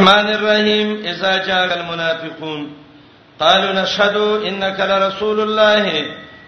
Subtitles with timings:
[0.00, 2.60] الرحمن الرحیم اذا جاء المنافقون
[3.40, 4.16] قالوا نشهد
[4.48, 5.84] انك لرسول الله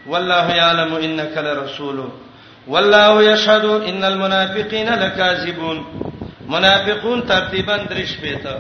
[0.07, 1.99] والله يعلم انك لرسول
[2.73, 5.79] والله يشهد ان المنافقين لكاذبون
[6.49, 8.55] منافقون ترتیبا درش پېته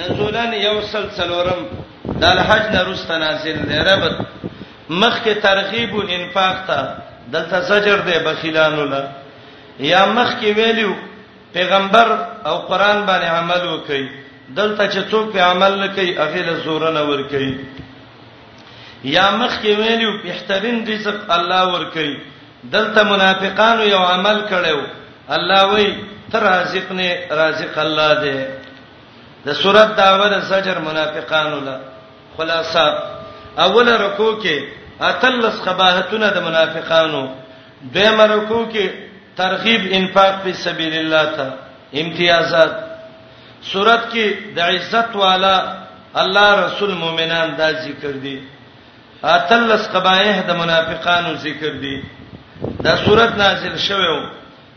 [0.00, 1.62] نزولن یوصل سلورم
[2.20, 4.16] د الحج نرست نازل دی ربط
[5.00, 6.80] مخ کې ترغیب انفاق ته
[7.32, 9.02] دلته زجر دی بخیلانو لا
[9.78, 10.92] یا مخ کې ویلو
[11.54, 12.08] پیغمبر
[12.48, 16.82] او قران باندې عمل وکړي دلته چې څوک په عمل نه کوي هغه له زور
[16.96, 17.54] نه ور کوي
[19.14, 22.16] یا مخ کې ویلو بهترین رزق الله ور کوي
[22.74, 24.80] دلته منافقانو یو عمل کړو
[25.36, 25.88] الله وای
[26.32, 28.36] تر رازق نه رازق الله دی
[29.46, 31.76] د سورۃ داوود سجر منافقانو لا
[32.36, 32.86] خلاصہ
[33.64, 34.64] اول رکوع کې
[35.08, 37.26] اتلس قباحتونه د منافقانو
[37.96, 38.90] دیم رکوع کې
[39.36, 41.52] ترغیب انفاق په سبیل الله ته
[42.02, 42.72] امتیازات
[43.70, 45.54] سورت کې د عزت والا
[46.22, 48.38] الله رسول مؤمنان دا ذکر دي
[49.24, 52.02] اتلس قبایح د منافقانو ذکر دي
[52.86, 54.30] دا سورت نازل شوه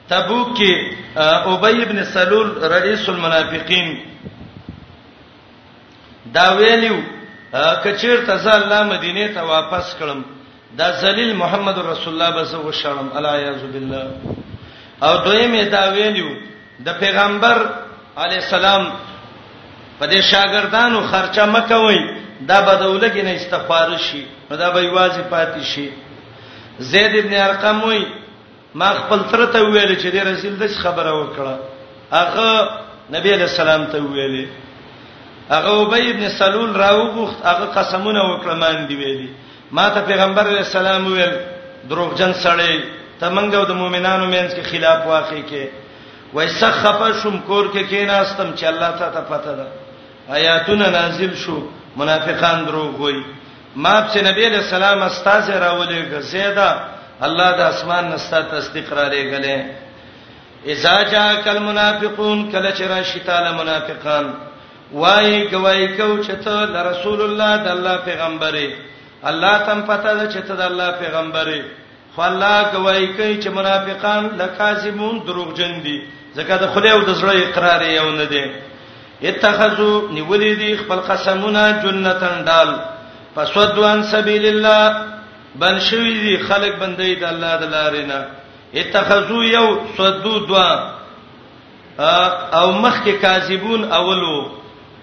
[0.10, 0.74] تبوک کې
[1.52, 3.98] ابی ابن سلول رئیس المنافقین
[6.26, 6.98] دا ویلو
[7.84, 10.22] کچیر تزه الله مدینه ته واپس کړم
[10.78, 14.08] دا ذلیل محمد رسول الله بس و شرم الا یعذ بالله
[15.02, 16.30] او دوی می دا ویلو
[16.86, 17.68] د پیغمبر
[18.24, 18.92] علی السلام
[20.00, 22.00] په دې شاګردانو خرچه مکوي
[22.48, 25.90] دا بدوله کې نه استغفار شي دا به واځي پاتې شي
[26.92, 28.04] زید ابن ارقم وای
[28.80, 31.56] ما خپل تر ته ویل چې دې رسول د خبره وکړه
[32.12, 32.70] هغه
[33.16, 34.46] نبی علیہ السلام ته ویلې
[35.52, 39.30] هغه ابی ابن سلول راوغخت هغه قسمونه وکړه مان دی ویلې
[39.72, 41.36] ما ته پیغمبر علیہ السلام ویل
[41.90, 42.82] دروغجن سړی
[43.20, 45.66] ته منګو د مؤمنانو مینس کې خلاف واقع کې
[46.36, 49.68] وای سخف شم کور کې کیناستم چې الله ته ته پته ده
[50.38, 51.56] آیاتونه نازل شو
[52.00, 53.22] منافقان دروغ وای
[53.84, 56.70] ما چې نبی له سلام استاد راولې غزیدا
[57.28, 59.62] الله د اسمان نستا تصدیق را لګلې
[60.74, 64.30] اذا جاء المنافقون کله چې راشي تعالی منافقان
[65.04, 68.66] وای گوای کو چې ته د رسول الله د الله پیغمبري
[69.34, 71.62] الله تم پته ده چې ته د الله پیغمبري
[72.16, 75.98] خو الله گوای کوي چې منافقان لکاذبون دروغجن دي
[76.38, 78.44] زکه د خله او د زړه اقرار یو نه دی
[79.30, 82.70] اتخذو نیولې دي خپل قسمونه جنتن دال
[83.36, 84.82] فسدوان سبیل الله
[85.62, 88.20] بن شوی دي خلق بندې د الله د لارې نه
[88.82, 90.70] اتخذو یو سدو دوا
[92.62, 94.38] او مخک کاذبون اولو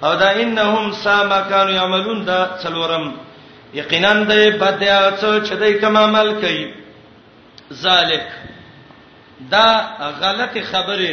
[0.04, 3.06] او دا انهم ساما كانوا يعملون دا څلورم
[3.74, 4.32] یقینا د
[4.62, 6.64] بدیا څو چې دای کوم عمل کوي
[7.84, 8.26] ذالک
[9.50, 9.68] دا
[10.20, 11.12] غلط خبره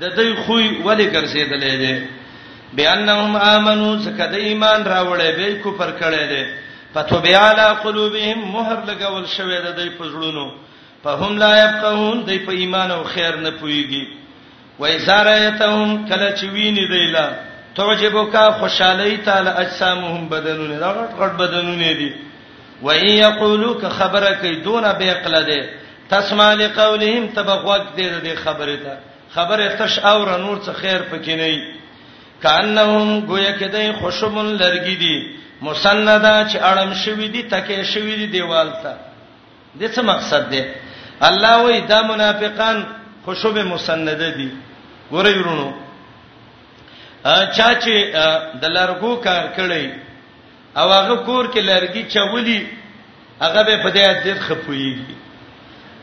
[0.00, 1.94] د دې خوې ولې ګرځېدلې ده
[2.72, 6.44] بأنهم آمنوا سکه د ایمان راوړې به کفر کړي ده
[6.94, 10.46] فتوبیا علی قلوبهم مهر لګول شوې ده د پزړونو
[11.04, 14.04] فهم لا يبقون د په ایمان او خیر نه پويږي
[14.78, 17.30] و ایزارایتهم کله چې ویني دیلا
[17.74, 22.12] توجبک خوشالۍ تعالی اجسامهم بدنونه دا غټ غټ بدنونه دي
[22.82, 25.60] و ان یقولوا خبره کوي دون به عقل ده
[26.10, 28.92] تسمع لقولهم تبغوق دې دې خبره ته
[29.34, 31.64] خبره تش او نور څه خیر پکې نه وي
[32.42, 35.16] کانهم گویا کدی خوشبون لرګی دي
[35.62, 38.92] مسنده چې اړم شوی دي تکه شوی دي دیوال ته
[39.80, 40.62] د څه مقصد دی
[41.28, 42.84] الله وی دا منافقان
[43.24, 44.50] خوشب مسنده دي
[45.12, 45.68] ګورې ورونو
[47.24, 49.86] چا چې د لارګو کار کړی
[50.78, 52.68] او هغه کور کې لارګي چولی
[53.44, 55.23] هغه به په دې عزت خپويږي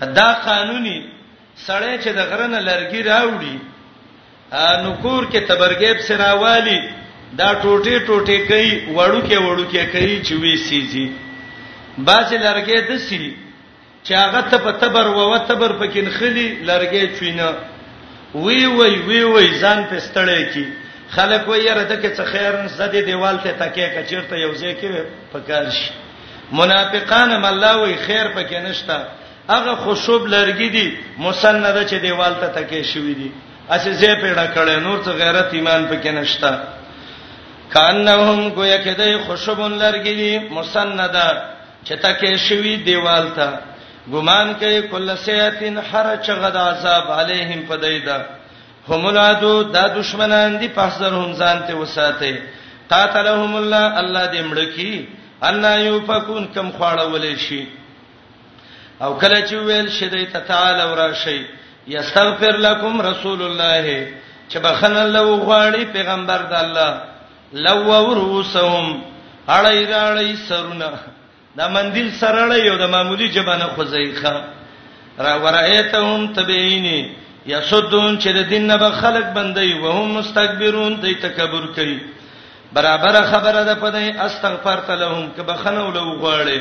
[0.01, 0.97] دا قانوني
[1.67, 3.57] سړی چې د غرنه لرګي راوړي
[4.83, 6.79] نو کور کې تبرګیب سراوالي
[7.33, 11.11] دا ټوټه ټوټه کوي وړو کې وړو کې کوي چې وی سيږي
[12.07, 13.35] باز لرګي د سي
[14.03, 17.53] چې هغه ته په تبر وو تبر پکې نخلي لرګي چوینه
[18.35, 20.65] وی وی وی وی ځان په ستړی کې
[21.15, 24.89] خلک وایي راته کې څه خیر زده دیوال ته تکې کچیرته یو ځای کې
[25.33, 25.89] پکار شي
[26.51, 29.07] منافقان مله وی خیر پکې نشته
[29.51, 30.87] هغه خشوب لرګي دي
[31.25, 33.29] مسنده چې دیوال ته تکې شوې دي
[33.75, 36.51] اسې زه پیړه کړې نور څه غیرت ایمان پکې نشتا
[37.73, 41.25] کانهم گویا کې د خشوبون لرګي دي مسنده
[41.85, 43.49] چې تکې شوې دیوال ته
[44.13, 48.19] ګمان کوي کله سیاتین هر چغد عذاب علیهم پدیدا
[48.89, 52.31] هم العدو دا دشمنان دي په سر هم ځان ته وساته
[52.93, 55.07] قاتلهم الله الله دې مړ کی
[55.49, 57.61] ان یوفکون کم خواړه ولې شي
[59.03, 61.45] او کله چې ویل شیدای ته تعالی ورا شي
[61.87, 63.95] یستغفر لكم رسول الله
[64.49, 67.01] چې بخنه لو غواړي پیغمبر د الله
[67.67, 69.01] لو وروسهم
[69.49, 70.91] اړای راړی سرونه
[71.57, 74.43] دا مندیل سرړې یو د معمولی جبانه خزایخه
[75.25, 76.99] را ورایتهم تبعینی
[77.45, 81.99] یسدون چې د دین نه به خلق بندي و هم مستكبرون دوی تکبر کوي
[82.73, 86.59] برابر خبره ده پدې استغفر تلهم که بخنه ولو غواړي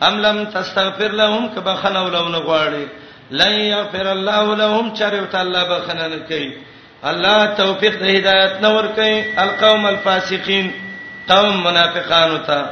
[0.00, 2.86] ام لم تستغفر لهم کبخنه ولونه غواړي
[3.30, 6.52] لن یغفر الله لهم چرته الله بخنه نه کوي
[7.04, 10.72] الله توفیق د هدایت نور کوي القوم الفاسقین
[11.28, 12.64] قوم منافقان ته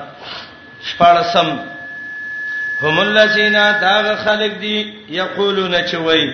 [0.82, 1.58] شپارسم
[2.82, 6.24] هم الذين داغ خلق دي یقولون چوي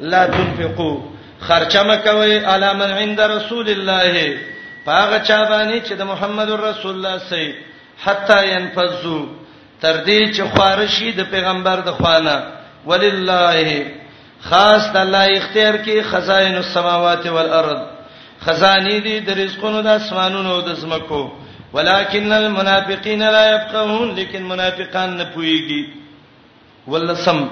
[0.00, 1.00] لا تنفقوا
[1.48, 4.38] خرچه مکوي علی من عند رسول الله
[4.86, 7.54] پاغه چا باندې چې د محمد رسول الله سي
[8.04, 9.39] حتا ينفذوا
[9.80, 12.34] تر دې چې خارشي د پیغمبر د خوانه
[12.86, 13.86] ولله
[14.48, 17.80] خاص د الله اختیار کې خزائن السماوات والارض
[18.48, 21.22] خزانی دي د رزقونو د اسمانونو او د زمکو
[21.72, 25.88] ولکن المنافقین لا يفقهون لیکن منافقان نه پويږي
[26.86, 27.44] ولسم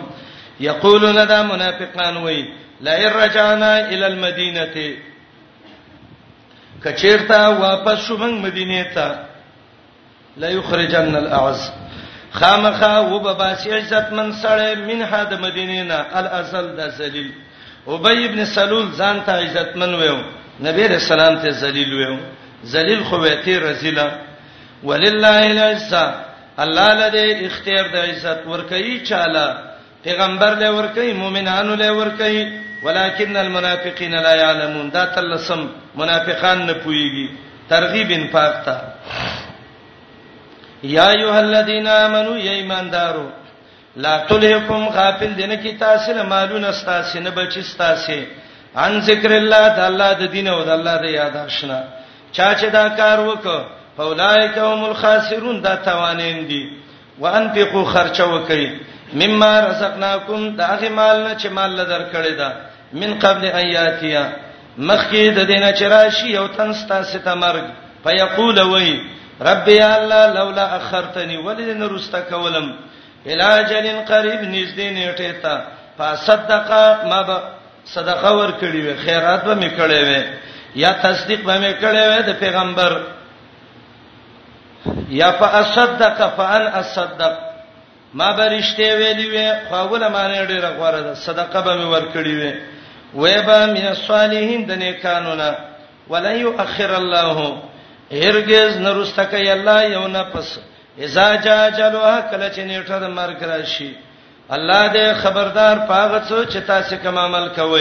[0.61, 2.45] یقولون دا منافقان وای
[2.87, 4.97] لا رجعنا الى المدینه
[6.85, 9.19] کچیرتا واپس شوم مدینه ته
[10.45, 11.71] لا یخرجن الاعز
[12.33, 17.31] خامخا وبباسی عزت من سره منها د مدینې نه الازل د ذلیل
[17.95, 20.19] ابی ابن سلول ځان ته عزت من ویو
[20.67, 22.19] نبی رسول الله ته ذلیل ویو
[22.75, 24.09] ذلیل خو ویته رذیلا
[24.85, 26.05] ولله العزه
[26.59, 29.47] الله لدې اختیار د عزت ورکړي چاله
[30.05, 37.29] پیغمبر له ورکړي مؤمنانو له ورکړي ولکن المنافقین لا يعلمون دا تلسم منافقان نه پويږي
[37.71, 38.77] ترغیب انفاق ته
[40.83, 43.27] یا ایه الذین آمنو ای ایماندارو
[44.05, 48.19] لا تلهکم غافل دینه کی تاسو له مالونه ستاسو نه بچی ستاسو
[48.85, 51.81] ان ذکر الله د الله د دین او د الله د یاداشنا
[52.37, 53.61] چا چې دا کار وکړ
[53.97, 56.71] فولائک هم الخاسرون دا توانین دي
[57.19, 58.69] وانفقوا خرچه وکړي
[59.13, 62.53] مما رزقناکم دا هغه مال نه چې مال لدر کړی دا
[62.93, 64.29] من قبل ایاتیا
[64.79, 67.67] مخکې د دینه چرایشی او تنستا ستمرګ
[68.05, 68.99] فیقول وای
[69.41, 72.73] رب یا الله لولا اخرتنی ولذن رستا کولم
[73.27, 75.63] الاجل قریب نږدې نیټه ته
[75.99, 76.69] فصدق
[77.11, 77.41] ما به
[77.85, 80.25] صدقه ور کړی وي خیرات به مې کړی وي
[80.77, 83.03] یا تصدیق به مې کړی وي د پیغمبر
[85.09, 87.35] یا فاصدق فان اصدق
[88.15, 92.03] ما به رښتې ویلی وي خو ول معنی ډیره غوړه ده صدقه به مې ور
[92.15, 92.53] کړی وي
[93.15, 95.55] وې به من الصالحین د نیکانو نه
[96.09, 97.68] ولن يؤخر الله
[98.13, 100.59] هرگز نرسته کوي الله یو نه پس
[100.99, 103.91] اذا جاء جلوا کله چې نیټه د مرګ راشي
[104.57, 107.81] الله دې خبردار پاغه څو چې تاسو کوم عمل کوئ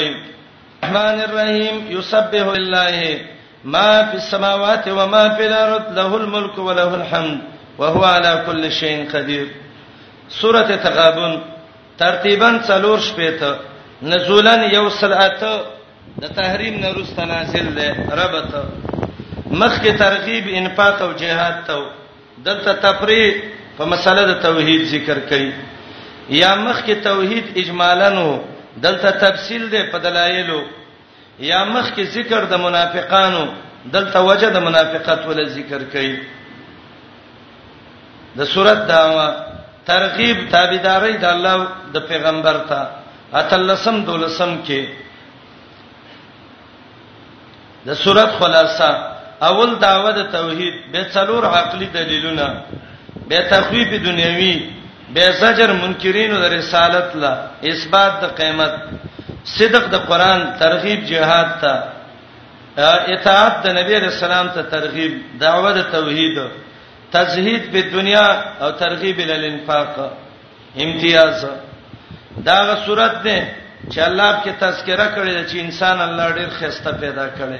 [0.83, 3.21] الرحمن الرحیم یسبح لله
[3.63, 7.39] ما فی السماوات و ما فی الارض له الملك وله الحمد
[7.79, 9.47] وهو على كل شيء قدير
[10.41, 11.39] سوره تغابن
[11.97, 13.59] ترتیبا څلور شپې ته
[14.11, 15.39] نزولن یو صلات
[16.21, 18.96] د تحریم نه روسته نازل ده ربته
[19.45, 21.89] مخ کې ترغیب انفاق او جهاد ته
[22.45, 23.35] دلته تفریق
[23.77, 25.51] په مسله د توحید ذکر کړي
[26.39, 28.11] یا مخ کې توحید اجمالاً
[28.85, 30.61] دلته تفصیل ده په دلایلو
[31.49, 33.43] یا مخ کې ذکر د منافقانو
[33.85, 36.13] دلته وجه د منافقت ول ذکر کړي
[38.37, 39.01] د صورت دا
[39.87, 41.53] ترغیب تابعداري د الله
[41.93, 42.81] د پیغمبر ته
[43.41, 44.81] اتلسم دولسم کې
[47.85, 48.91] د صورت خلاصہ
[49.41, 52.47] اول داوه د توحید به څلور عقلي دلیلونه
[53.29, 54.55] به تخویف دنیوي
[55.13, 57.33] به زجر منکرینو د رسالت لا
[57.71, 58.73] اثبات د قیامت
[59.57, 61.73] صدق د قران ترغیب جهاد ته
[63.15, 66.37] اطاعت د نبی رسول الله ته ترغیب دعوه د توحید
[67.13, 68.27] تزهید په دنیا
[68.63, 69.93] او ترغیب ال انفاق
[70.85, 71.37] امتیاز
[72.47, 73.39] داغه صورت ده
[73.91, 77.59] چې الله په تذکرہ کړی چې انسان الله ډیر خسته پیدا کړي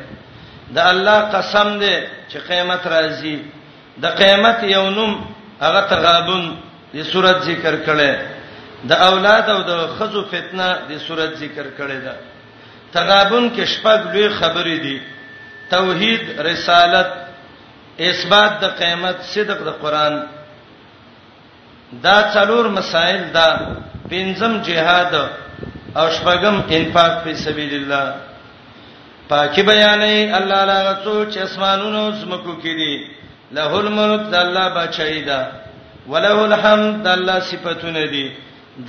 [0.76, 1.96] د الله قسم دی
[2.30, 3.38] چې قیامت راځي
[4.04, 5.14] د قیامت یو نوم
[5.62, 6.46] هغه تغابن
[6.96, 8.14] د صورت ذکر کړي
[8.90, 12.16] د اولاد او د خزو فتنه د صورت ذکر کړي ده
[12.94, 14.98] تغابن کې شپږ لوی خبرې دي
[15.70, 17.10] توحید رسالت
[18.00, 20.16] اثبات د قیامت صدق د قران
[22.06, 23.48] دا څلور مسائل دا
[24.12, 25.14] پنځم جهاد
[26.00, 28.27] او شپږم انفاق په سبیل الله
[29.30, 33.08] پاکي بیانې الله لا غڅو چې اسمانونو زمکو کې دي
[33.58, 35.40] له الملک د الله بچی دا
[36.12, 38.28] وله الحمد د الله صفاتونه دي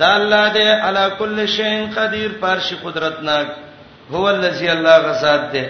[0.01, 3.47] دا الله دې علا کل شین قدیر پارشي قدرتناک
[4.11, 5.65] هو الذی الله غزاد دې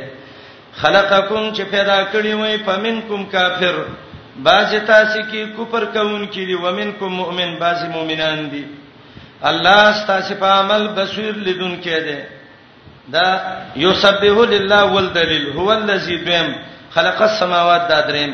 [0.82, 3.76] خلقکم چې پیدا کړی وې پمنکم کافر
[4.48, 8.66] بعض تاسو کې کوپر کوون کې دي ومنکم مؤمن بعض مؤمنان دي
[9.52, 12.18] الله تاسو په عمل بصیر لیدون کې دي
[13.16, 13.28] دا
[13.86, 16.50] یسبح لله والدلیل هو الذی بهم
[16.96, 18.34] خلق السماوات دا دریم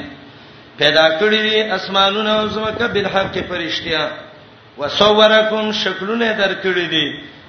[0.79, 4.03] پیدا کړی دي اسمانونه او زمکه بالحق فرشتیا
[4.79, 7.07] وصورکم شکلونه درکړی دي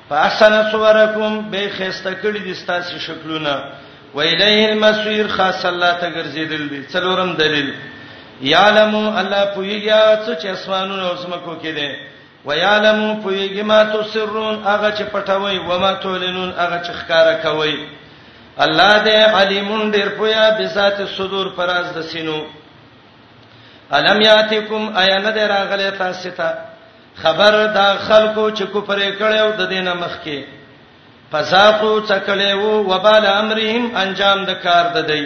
[0.09, 3.55] فاحسن صورکم به خسته کړی دي ستاسو شکلونه
[4.15, 7.75] و الیه المسیر خاص الله ته ګرځیدل دي څلورم دلیل
[8.43, 11.91] یعلم الله پویږي چې اسمانونه او زمکو کې دي
[12.49, 17.79] ويعلم فيجي ما تسرون هغه چې پټوي و ما تولنون هغه چې ښکارا کوي
[18.65, 22.39] الله دې علیم ډیر پویا بذات صدور پراز د سینو
[23.99, 26.55] الم یاتکم ایان دې راغله تاسو ته
[27.23, 30.45] خبر دا خلکو چې کفر کړو د دینه مخ کې
[31.33, 35.23] فساقو تکلو وبال امرهم انجام د کار د دی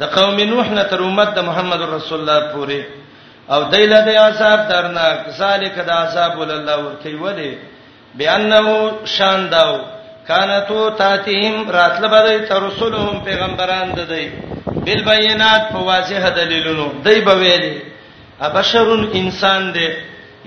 [0.00, 3.00] د قوم نوح نه تر امت د محمد رسول الله پوره
[3.52, 7.50] او دایله د عذاب درناک ذالک د عذاب ول الله ورکی ولی
[8.18, 8.66] بانه
[9.16, 9.72] شان داو
[10.28, 14.24] کانتو تاتهم راتل بدای ترسلهم پیغمبران ددی
[14.86, 17.72] بالبينات په واضح دلیلونو دای به ویلی
[18.48, 19.88] ابشرون انسان دی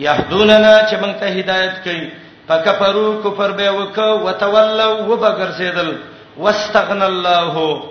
[0.06, 2.10] یهدوننا چې مونږ ته هدایت کوي
[2.48, 5.92] فکفروا کفر به وکاو وتولوا وبغرسیدل
[6.38, 7.84] واستغنا الله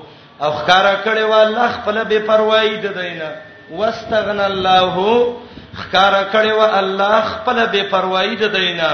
[0.45, 3.33] او خکارا کړي والله خپل به پروايي د دینه
[3.71, 5.35] واستغنى الله
[5.75, 8.91] خکار کړي و الله خپل بے پروايي د دینا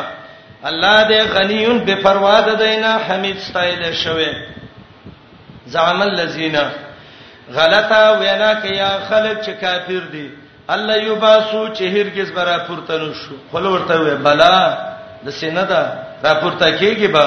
[0.69, 4.33] الله دې غنیون بے پروا د دینا حمید ستایل شوی
[5.73, 6.57] زعم الذين
[7.57, 10.31] غلطه وینا کیا خلک چې کافر دي
[10.69, 14.57] الله یباسو چې هرگز برا پورته نشو خپل ورته وې بلا
[15.27, 15.83] د سیندا
[16.25, 17.27] را پورته کیږي با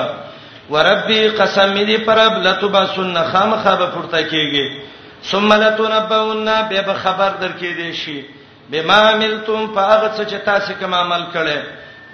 [0.69, 4.92] وربي قسم دې پرب لتبا سن خام خابه پورته کیږي
[5.31, 8.25] ثم لتنبؤن به به خبر درکې دی شي
[8.71, 11.59] بما عملتم فاغت څه چې تاسو کوم عمل کړي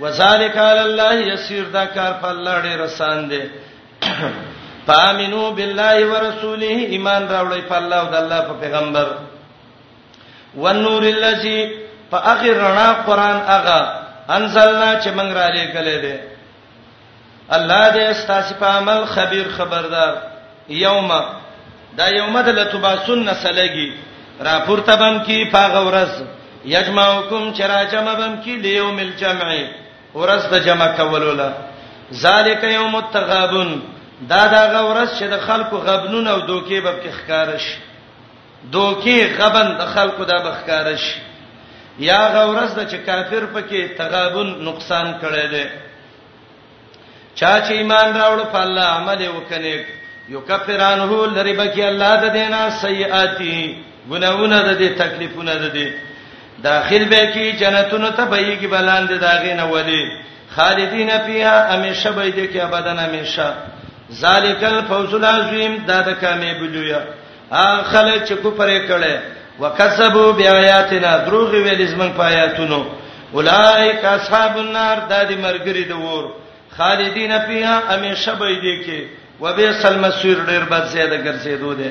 [0.02, 3.42] وذالک علی الله یسیر دا کار په الله ډېر آسان دی
[4.88, 9.08] فامنو بالله ورسوله ایمان راوړی په الله او د الله په پیغمبر
[10.56, 11.60] والنور الذی
[12.12, 13.82] فاخر رنا قران اغا
[14.38, 16.20] انزلنا چې موږ را لېګلې دي
[17.58, 20.18] الله دې ستاسو په عمل خبير خبردار
[20.70, 21.12] یوم
[22.00, 23.90] دا یوم د لتباسن سلگی
[24.46, 26.12] را پورته بم کی پاغه ورځ
[26.76, 29.48] یجمعکم چرا جمع بم کی لیوم الجمع
[30.22, 31.50] ورځ د جمع کولولا
[32.24, 33.70] ذالک یوم التغابن
[34.32, 37.66] دا دا غورس چې د خلکو غبنون او دوکې بب کې خکارش
[38.72, 41.04] دوکې غبن د خلکو د بخکارش
[42.10, 45.66] یا غورس د چې کافر پکې تغابن نقصان کړي دي
[47.40, 49.86] چا چې ایمان راوړ په الله عمل وکنه
[50.30, 53.76] یکفر عنه لری بکی الله د دینا سیئاتی
[54.10, 55.88] ګناونه د دې تکلیفونه د دې
[56.64, 60.12] داخل به کی جنتونو ته به کی بلاند داغینه ودی
[60.56, 63.54] خالدین فیها همیشه به دې کی ابدان همیشه
[64.14, 67.02] ذالک الفوز العظیم دا د کامې بلویا
[67.52, 69.18] اخله چې کو پرې کړي
[69.62, 72.86] وکسبوا بیااتنا دروغ ویل زمن پایاتونو
[73.34, 76.30] اولائک اصحاب النار د دې مرګري د ور
[76.78, 79.08] خالدین فیها همیشه به دې کی
[79.42, 81.90] وبئس المصير ډیر بد زیاده ګرځېدو دي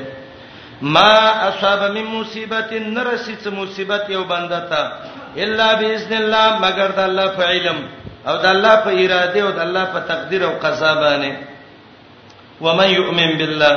[0.95, 1.13] ما
[1.49, 4.81] اصاب من مصیبت نرسیت مصیبت یو بنده ته
[5.43, 7.79] الا باذن الله مگر د الله په علم
[8.27, 11.33] او د الله په اراده او د الله په تقدیر او قضا باندې
[12.65, 13.75] ومن یؤمن بالله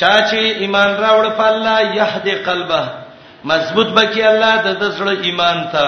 [0.00, 2.82] چا چې ایمان راوړ په الله یهدی قلبه
[3.52, 5.86] مضبوط بکی الله د دسړه ایمان ته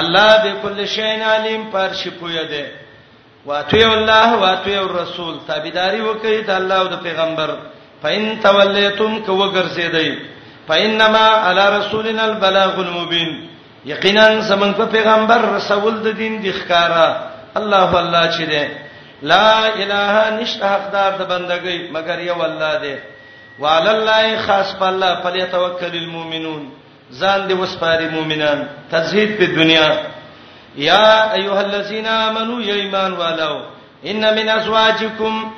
[0.00, 2.64] الله به کل شین علیم پر شپوی دی
[3.48, 7.48] واطیع الله واطیع الرسول تابعداري وکړئ د الله او د پیغمبر
[8.02, 10.10] فإن تولیتم کو ګرځیدئ
[10.68, 13.30] فإنما على رسولنا البلاغ المبين
[13.86, 17.08] یقینا سمن په پیغمبر رسول د دین د ښکارا
[17.60, 18.62] الله الله چې ده
[19.22, 22.96] لا اله نشته حقدار د بندګۍ مگر یو الله ده
[23.58, 26.62] وعلى الله خاص په الله فليتوکل المؤمنون
[27.12, 29.90] ځان دې وسپاري مؤمنان تزهید په دنیا
[30.76, 33.56] یا ایها الذین آمنو یا ایمان والو
[34.04, 35.50] ان من ازواجکم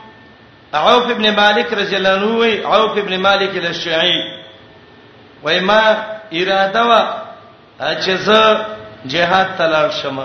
[0.75, 4.25] عوف ابن مالک رضی الله عنه عوف ابن مالک الشعی
[5.42, 5.83] وایما
[6.33, 7.00] اراده وا
[7.95, 8.57] چې زه
[9.07, 10.19] جهاد تلل شم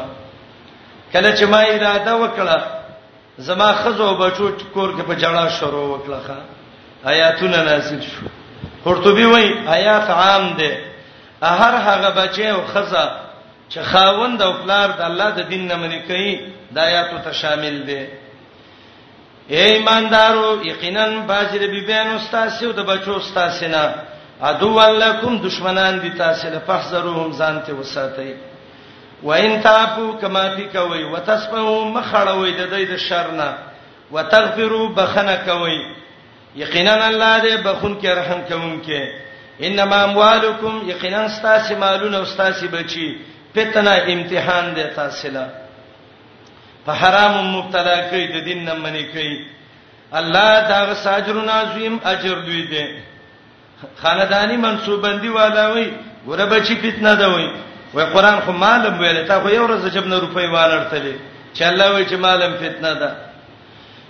[1.14, 2.60] کله چې ما اراده وکړه
[3.38, 8.26] زما خزو بچو کور کې په جړا شروع وکړه آیاتونه نازل شو
[8.86, 10.78] قرطبي وای آیات عام ده
[11.44, 13.27] هر هغه بچي او خزہ
[13.70, 16.34] چې خاوند او پلار د الله د دین نه منې کوي
[16.74, 18.02] د آیاتو ته شامل دي
[19.54, 23.84] اے ایماندارو یقینا باجر بیبیان استاسو د بچو استاسینا
[24.50, 28.32] ادو ولکم دشمنان دي تاسو له فحذروهم ځانته وساتئ
[29.28, 33.50] وان تاسو کما تی کوي وتسبو مخړوي د دې د شرنا
[34.12, 35.80] وتغفروا بخنه کوي
[36.64, 39.02] یقینا الله دې بخون کې رحم کوونکې
[39.62, 43.10] انما اموالکم یقینا استاسی مالونه استاسی بچي
[43.58, 45.46] فتنه امتحان دی تاسو له
[46.86, 49.36] په حرام مبتلا کوي د دین نه منی کوي
[50.20, 52.86] الله دا ساجرون عظیم اجر دوی دی
[54.02, 55.88] خاندانی منسوبندی والا وي
[56.28, 57.48] ګوره بچی فتنه ده وي
[57.96, 61.16] وای قران خو مالم ویل تا خو یو ورځ جب نه روپۍ والړتلې
[61.56, 63.16] چې الله وایي چې مالم فتنه ده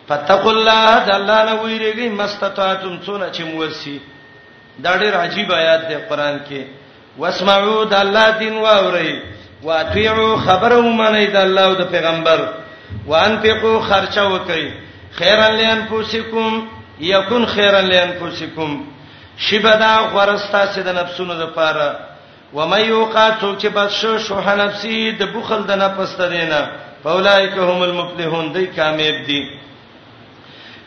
[0.09, 3.97] فتقوا الله د الله نه ویریږي مستطاعتم څونه چې موسی
[4.83, 6.61] دا ډېر عجیب آیات دی قران کې
[7.21, 9.11] واسمعوا د الله دین واورئ
[9.63, 12.39] واطيعوا خبره ومنید الله او د پیغمبر
[13.07, 14.67] وانفقوا خرچه وکړي
[15.17, 16.67] خیرا لانفسکم
[16.99, 18.69] یکون خیرا لانفسکم
[19.45, 21.89] شبدا غرستا سید نفسونو د پاره
[22.55, 26.59] و مې یوقاتو چې بشو شوه نفسي د بخل د نفس ترینه
[27.03, 29.41] فاولائک هم المفلحون دای کامیاب دي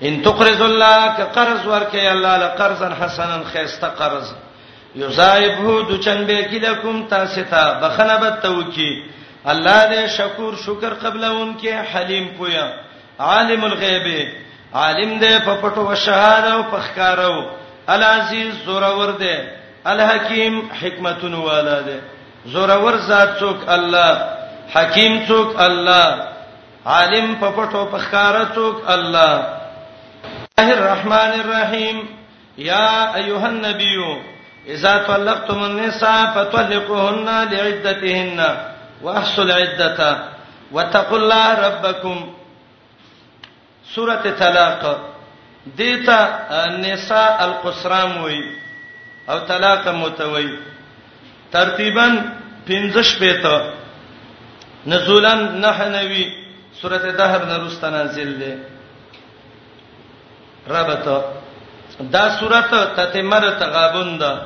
[0.06, 4.26] ان تقرض الله ک قرض ورکې الله لقرضا حسنا خيستا قرض
[4.96, 8.90] یصایبه د چنبه کلکم تاسو ته بخنه بد توکي
[9.52, 12.64] الله دې شکور شکر قبلون کې حلیم پویا
[13.30, 14.08] عالم الغیب
[14.74, 17.34] عالم دې په پټو وشهاده او پخکارو
[17.94, 19.38] العزیز زورور دې
[19.92, 22.00] الحکیم حکمتون والا دې
[22.56, 24.22] زورور ذات څوک الله
[24.74, 26.26] حکیم څوک الله
[26.96, 29.46] عالم په پټو پخکارو څوک الله
[30.58, 32.02] الرحمن الرحیم
[32.66, 34.10] یا ایها النبیو
[34.68, 38.64] اذا طلقتم النساء فطلقوهن لعدتهن
[39.02, 39.98] واحصوا العده
[40.72, 42.34] واتقوا الله ربكم
[43.94, 45.00] سوره طلاق
[45.76, 46.18] دیتا
[46.64, 48.40] النساء القسرام وی
[49.28, 50.58] او طلاق متوي
[51.52, 52.06] ترتیبا
[52.68, 53.56] 15 پیته
[54.86, 56.24] نزولا نحنوی
[56.82, 58.58] سوره دهر نرست نازل ده
[60.68, 61.39] ربطه
[62.00, 64.40] دا صورت تتمر تغابن ده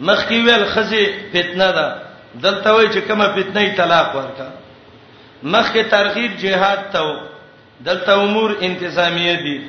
[0.00, 1.98] مخکی ویل خزي فتنه ده
[2.42, 4.46] دلته وای چې کومه فتنه طلاق ورکا
[5.42, 7.18] مخکی ترغیب جهاد ته
[7.84, 9.60] دلته امور انتظامیه دي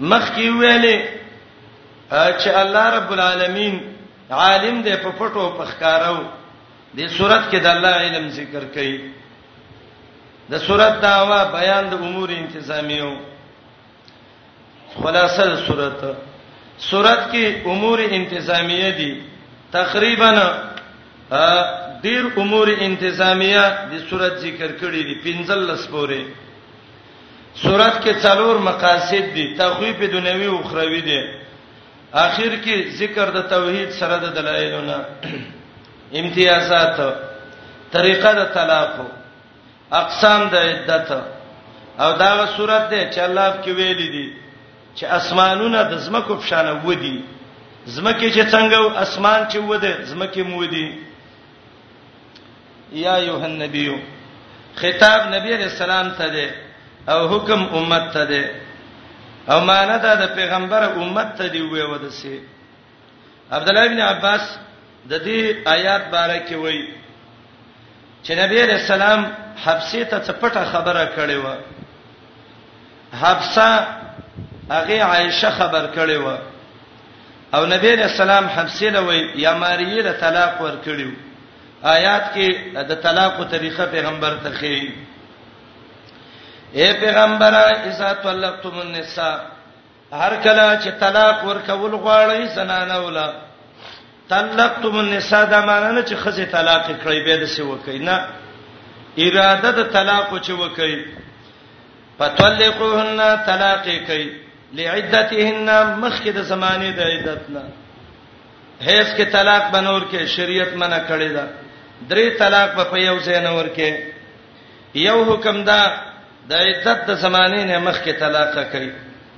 [0.00, 0.96] مخکی ویلې
[2.38, 3.80] چې الله رب العالمین
[4.30, 6.18] عالم دی په پټو پخکارو
[6.96, 9.00] دې صورت کې د الله علم ذکر کړي
[10.50, 13.16] د صورت داوا بیان د امور انتظامیه
[14.96, 16.00] خلاصه صورت
[16.90, 19.12] صورت کې امور انتظامیه دي
[19.70, 20.30] تقریبا
[22.04, 26.22] ډیر امور انتظامیه د صورت ذکر کړی دي 15 پورې
[27.64, 31.20] صورت کې څلور مقاصد دي تخویف دنیوي او اخروی دي
[32.12, 34.96] اخر کې ذکر د توحید سره د دلایلونه
[36.20, 37.00] امتیازات
[37.92, 38.94] طریقه د طلاق
[40.02, 41.10] اقسام د عدت
[42.02, 44.28] او دا صورت ده چې الله په کې ویل دي
[44.98, 47.16] چې اسمانونه د زمکو په شان ودی
[47.94, 50.88] زمکه چې څنګه اسمان چې وده زمکه مو ودی
[53.06, 53.96] یا ایه النبیو
[54.80, 56.46] خطاب نبی رسول الله ته ده
[57.12, 58.42] او حکم امت ته ده
[59.52, 62.40] او مانه ده د پیغمبر امت ته دی وې وده سي
[63.56, 64.58] عبد الله ابن عباس
[65.10, 66.84] د دې آیات باره کې وایي
[68.24, 69.30] چې نبی رسول الله
[69.64, 71.56] حبسه ته چپټه خبره کړې و
[73.20, 73.97] حبسه
[74.70, 76.36] هغه عائشه خبر کړي و
[77.54, 81.10] او نبی رسول الله حبسه له وی یا ماریه له طلاق ور کړیو
[81.84, 82.48] آیات کې
[82.88, 84.76] د طلاق او طریقه پیغمبر ته خې
[86.74, 89.36] اے پیغمبره اذا طلقتم النساء
[90.12, 93.28] هر کله چې طلاق ور کول غواړي زنانه ولا
[94.30, 98.26] طلقتم النساء دا معنی نه چې خزه طلاق کړی به د سی وکي نه
[99.18, 100.94] اراده د طلاق چې وکي
[102.18, 104.30] فتلقوهن طلاق کوي
[104.74, 107.60] لعدتهن مخکې د زمانه د عدتنا
[108.80, 111.44] هیڅ کې طلاق بنور کې شریعت منع کړی دا
[112.08, 113.92] درې طلاق په یو ځای نه ورکه
[114.94, 115.80] یو حکم دا
[116.50, 118.90] د عدت د زمانه نه مخکې طلاق کوي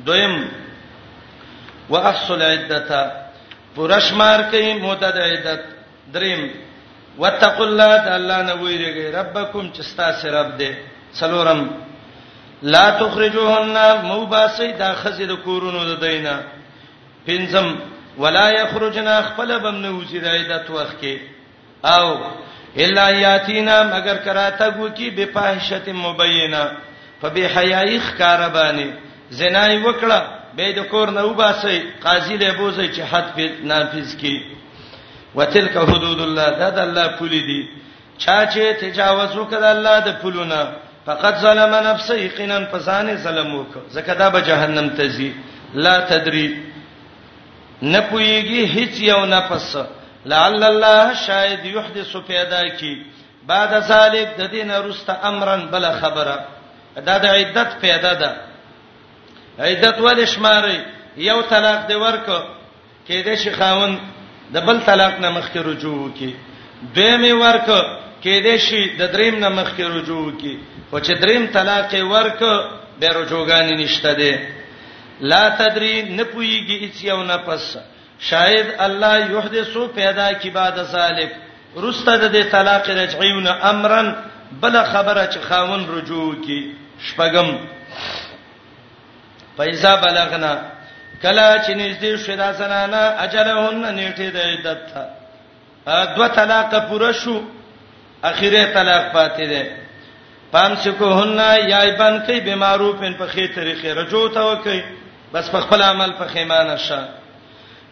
[0.09, 0.35] دویم
[1.91, 3.03] واحصل عدته
[3.77, 5.63] پرشمار کوي موده د عدت
[6.17, 6.43] دریم
[7.19, 10.73] وتقوا الله تعالی نه ویریږي ربکم چې ستاسو رب دې
[11.15, 11.63] څلورم
[12.63, 16.41] لا تخرجوهن موباسي دا خزه د کورونو د دینه
[17.27, 17.67] پنځم
[18.23, 21.17] ولا یخرجنا خپل بم نه وځي د عیدت وخت کې
[21.85, 22.19] او
[22.85, 26.63] الا یاتینا مگر کراته گو کی به فاحشت مبینه
[27.23, 28.91] فبه حیاي خکاربانی
[29.41, 30.21] زنای وکړه
[30.57, 34.37] به د کور نه وباسي قاضی له بوزي چې حد په نافذ کی
[35.35, 37.63] وتلک حدود الله دا د الله پولی دی
[38.19, 40.61] چا چې تجاوز وکړه الله د پلونه
[41.07, 45.31] فقط ظلم نفسه یقینا فزان ظلم وک زکه دا به جهنم ته ځي
[45.75, 46.63] لا تدری
[47.83, 49.77] نه پويږي هیڅ یو نفس
[50.27, 52.95] لعل الله شاید یحدث پیدا کی
[53.47, 56.39] بعد ذلک د دین رست امرن بل خبره
[57.07, 58.31] دا د عدت پیدا ده
[59.59, 60.81] عدت ول شماري
[61.17, 62.27] یو طلاق دی ورک
[63.09, 63.99] کېد شي خاون
[64.55, 66.35] د بل طلاق نه مخکې رجوع کی
[66.95, 67.67] دویمه ورک
[68.23, 70.57] کېد شي د دریم نه مخکې رجوع کی
[70.93, 72.39] او چې دریم طلاق ورک
[73.01, 74.39] به رجوګان نشته دی
[75.21, 77.77] لا تدری نه پویږي هیڅ یو نه پس
[78.21, 81.31] شاید الله یحدثو پیدا کی بعد سالب
[81.83, 84.13] رسته د طلاق رجعیون امرن
[84.61, 86.61] بل خبره چې خاون رجوع کی
[87.09, 87.51] شپغم
[89.57, 90.55] پیسہ بلغنا
[91.23, 97.37] کلا چې نږدې شو دا زنانه اجلهن نیټه د عدت تا دو طلاق پوره شو
[98.23, 99.65] اخیره طلاق پاتې ده
[100.53, 101.37] پام سکوهن
[101.69, 104.83] یا ایبان کوي به معروفن په خې طریقې رجو ته وکي
[105.33, 107.09] بس په خپل عمل په خیمانه شه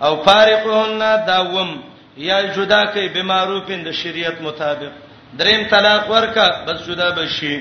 [0.02, 1.78] او فارقهن داوم
[2.16, 4.90] یا جدا کوي به معروفن د شریعت مطابق
[5.38, 7.60] دریم طلاق ورکا بس جدا بشي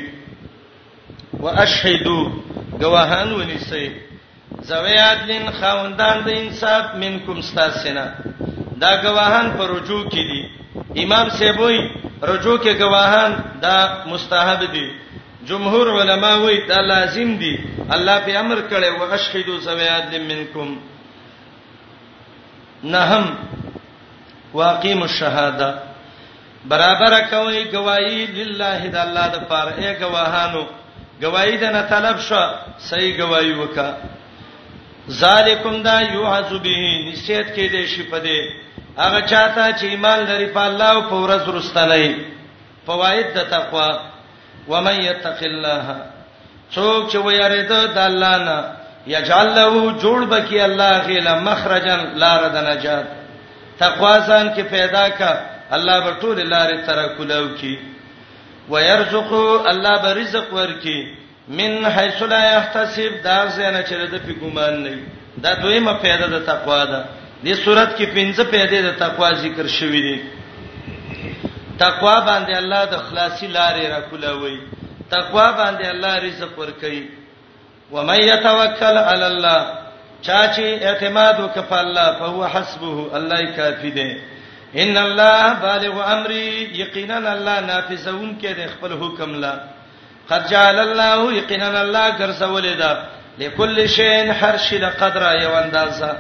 [1.40, 2.32] واشهدو
[2.82, 3.92] گواهان ونیسي
[4.62, 8.08] زویادلن خوندان د انصاف منکم استاسنا
[8.82, 11.80] دا گواهان پر رجوع کړي امام سیبوی
[12.24, 14.88] رجوع کې گواهان دا مستحب دي
[15.48, 17.58] جمهور علما وایي دا لازم دي
[17.92, 20.78] الله په امر کړي او اشهدو سویاد منکم
[22.84, 23.36] نهم
[24.54, 25.74] واقیم الشهاده
[26.66, 30.64] برابر کوي گواہی لله د الله د پاره ای گواهانو
[31.24, 32.46] گواہی د نه طلب شو
[32.90, 33.92] صحیح گواہی وکا
[35.20, 38.67] ذالکم دا یعذ به نسیت کې دې شپه دې
[39.00, 42.08] هغه چاته چې ایمان لري په الله او په ورځ رستنی
[42.86, 43.90] فواید د تقوا
[44.72, 45.88] ومن یتق الله
[46.72, 48.60] څوک چې ویریده د الله نه
[49.16, 49.68] یجعل له
[50.04, 53.08] جوړ بکی الله غیلا مخرجا لار د نجات
[53.84, 55.32] تقوا ځان کې پیدا کا
[55.78, 57.78] الله به ټول لارې تر کولو کی
[58.70, 59.32] ويرزق
[59.74, 60.98] الله به رزق ورکی
[61.60, 65.00] من حيث لا يحتسب دا زنه چې د پی ګمان نه
[65.46, 67.04] دا دویمه پیدا د تقوا ده
[67.46, 70.22] دې صورت کې پنځه پیدې د تقوا ذکر شوې دي
[71.82, 74.58] تقوا باندې الله د خلاصي لارې راکولوي
[75.12, 77.04] تقوا باندې الله رزق ورکوي
[77.92, 79.62] و مَن يَتَوَکَّلْ عَلَى اللَّهِ
[80.22, 84.10] چا چې اعتماد وکړ په الله په هو حسبه الله کافي دی
[84.86, 89.54] ان الله بالغ امري یقینا الله نافذون کې د خپل حکم لا
[90.34, 92.98] قد جعل الله یقینا الله ګرځولې ده
[93.40, 96.18] لكل شيء هر شي د قدره یو اندازه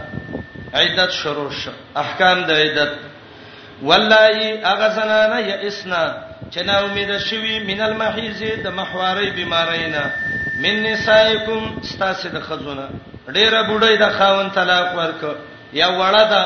[0.73, 2.91] عیدت شروع شو احکام د عیدت
[3.83, 6.05] واللای اغزنانا یئسنا
[6.53, 10.03] چنا امید شوی من المحیز د محواری بیمارینا
[10.61, 12.87] من نسائکم استاسه د خزونه
[13.27, 15.21] ډیره بډای د خاون طلاق ورک
[15.79, 16.43] یا وړه ده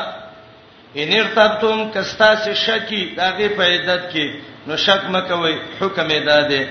[1.02, 6.66] ان ارتبتم کستاسه شکی دغه په عیدت کې نو شک مکوي حکم ادا ده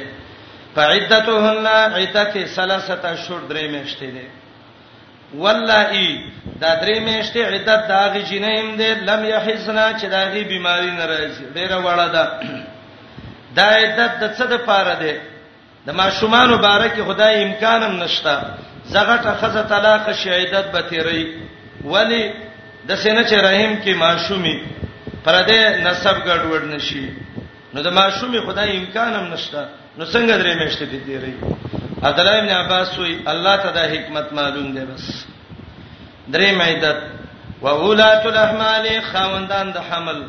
[0.75, 4.27] فعدتهن عیدت ثلاثه شهور درې میاشتې ده
[5.33, 6.09] واللائی
[6.61, 11.45] دا درې میاشتې عدت دا غي جنیم دې لم یحزنا چې دا غي بیماری ناراضي
[11.55, 12.39] ډیره وړه ده
[13.57, 15.15] دا عدت د څه د پاره ده
[15.87, 18.35] د ماشومان مبارک خدای امکان هم نشتا
[18.93, 21.23] زغټه خزه طلاق شي عدت به تیری
[21.83, 22.33] ولی
[22.87, 24.55] د سینې چې رحم کې ماشومی
[25.25, 27.05] پرده نسب ګډوډ نشي
[27.73, 29.63] نو د ماشومی خدای امکان هم نشتا
[29.97, 31.33] نو څنګه درې میاشتې دي دی ری
[32.09, 35.09] عبدالله ابن عباس وی الله تعالی حکمت معلوم دی بس
[36.35, 36.97] درې مېدت
[37.63, 40.21] و اولات الاحمال خوندان د حمل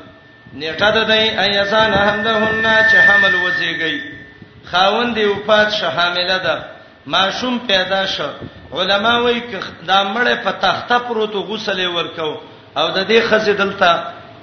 [0.54, 4.00] نیټه ده دی ایسان حملهن چې حمل وځيږي
[4.72, 6.58] خاوند دی وفات شه حامله ده
[7.16, 8.28] ماشوم پیدا شو
[8.72, 12.32] علما وایي چې دا مړ په تخته پروت غسل ورکاو
[12.76, 14.02] او د دې خزې دلته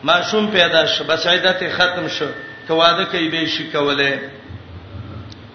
[0.09, 2.25] ماشوم پیدا شو بس عیدت ختم شو
[2.67, 4.11] کواده کوي به شي کوله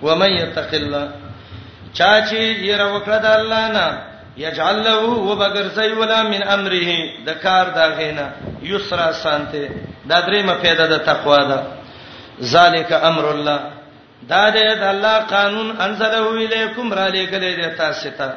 [0.06, 1.06] و من یتق الله
[1.98, 2.36] چا چې
[2.70, 3.86] ير وکړه د الله نه
[4.46, 6.90] یجعل له وبغرزی ولا من امره
[7.26, 8.26] د کار دا غینا
[8.70, 9.62] یسرا سانته
[10.10, 11.58] دا درې مفیده د تقوا ده
[12.52, 13.60] ذالک امر الله
[14.32, 18.28] دا دې د الله قانون انزله الیکم را لګلې د تاسو ته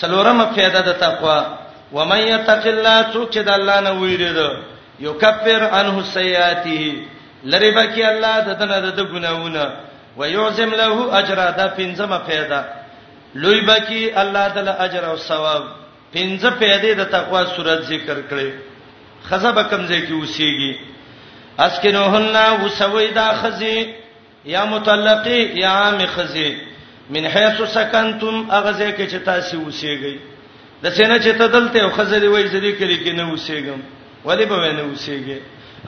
[0.00, 1.40] څلورمه فائدہ د تقوا
[1.96, 4.50] و من یتق الله څوک چې د الله نه ویریږي
[5.06, 6.82] یکفر عنه سیئاته
[7.52, 9.66] لری بکی الله د تنه د ګناونه
[10.16, 12.60] ويعظم له اجر دا پنځمه پیدا
[13.44, 15.62] لوی بکی الله تعالی اجر او ثواب
[16.14, 18.50] پنځه پیدې د تقوا صورت ذکر کړي
[19.28, 20.74] خزب کمزې کې اوسېږي
[21.58, 23.94] اسکنوهن وسویدا خزي
[24.44, 26.56] یا متلقي یا عام خزي
[27.16, 30.18] من حيث سكنتم اغزه کې چې تاسو اوسېږئ
[30.84, 33.80] د سینه چې تدلته خزري وای زری کلی کې نه اوسېږم
[34.24, 35.38] ولی به نه اوسېږي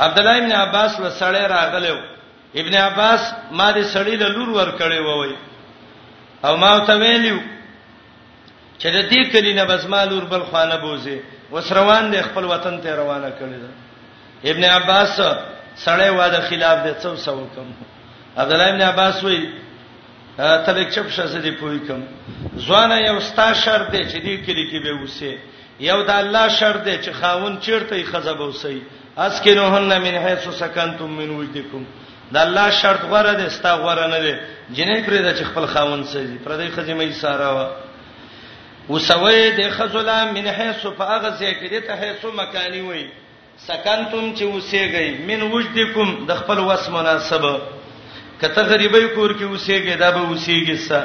[0.00, 1.96] عبد الله ابن عباس وسړی راغلو
[2.60, 5.32] ابن عباس ما دې سړی له لور ور کړی وای
[6.46, 7.38] او ما ته ویلو
[8.80, 11.18] چې د دې کلی نه بس ما لور بل خانه بوزي
[11.52, 13.70] وس روان دي خپل وطن ته روانه کړی دا
[14.50, 15.16] ابن عباس
[15.84, 17.66] سړی واده خلاف دې څو سو کم
[18.36, 19.40] عبد الله ابن عباس وی
[20.36, 22.00] ته به چپ شاسه دی پوی کم
[22.66, 25.34] ځوان یو ستا شر دی چې دې کلی کې به وسه
[25.90, 28.74] یو د الله شر دی چې خاون چیرته خزب وسه
[29.26, 31.82] اس کې نوهن من حيث سکنتم من وجدکم
[32.32, 34.34] د الله شرط غوړه دي ستا غوړه نه دي
[34.74, 37.68] جنې پرې د خپل خاون سړي پرې د خزمه یې ساره وا
[38.88, 43.04] وسوي د خزلا من حيث فاغزه کې د ته حيث مکاني وي
[43.68, 47.52] سکنتم چې وسېږي من وجدکم د خپل وس مناسبه
[48.40, 51.00] کته غریبای کور کې وسېږي دا به وسېږي سا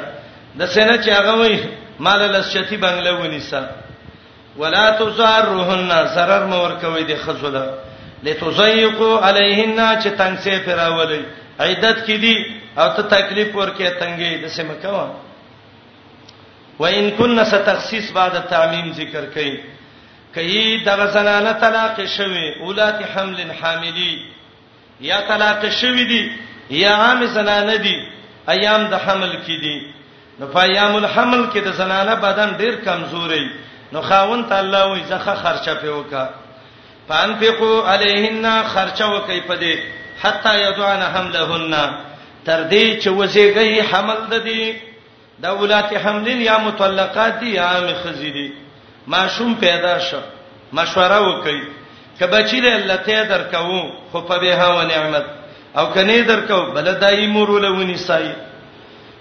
[0.58, 1.58] د سینې چې هغه وي
[2.04, 3.62] مال لسچتی بنگله ونیسا
[4.60, 7.66] ولا تزارهن zarar مور کوي د خزلا
[8.22, 11.24] لتزيقوا عليهن چې تنگ سي فراولې
[11.64, 15.14] عیدت کې دي او ته تکلیف ورکې تنګې د سیمه کوا
[16.84, 19.58] وان كن ستخصيص بعد التعميم ذکر کړي
[20.34, 24.12] کئ دغه زنانه طلاق شوي اولات حمل حاملی
[25.06, 26.20] یا طلاق شوي دي
[26.82, 27.96] یا عام زنانه دي
[28.56, 29.78] ایام د حمل کې دي
[30.42, 33.42] نو فایام الحمل کې د زنانه بدن ډیر کمزوري
[33.92, 36.28] نو خاون ته الله وي زخه خرچه په وکا
[37.10, 39.74] فانفقوا علیهن خرچه وکي پدې
[40.24, 41.72] حتا یدعن حملهن
[42.46, 44.74] تر دې چې وزېږي حمل د دې
[45.46, 48.48] د ولات حملین یا متلقات یا عام خزیدي
[49.14, 50.20] ماشوم پیدا شو
[50.80, 51.58] مشوره وکي
[52.18, 55.24] کبچی دې الله ته درکو خو په به هو نعمت
[55.80, 58.30] او کني درکو بل دایمور ولونی سای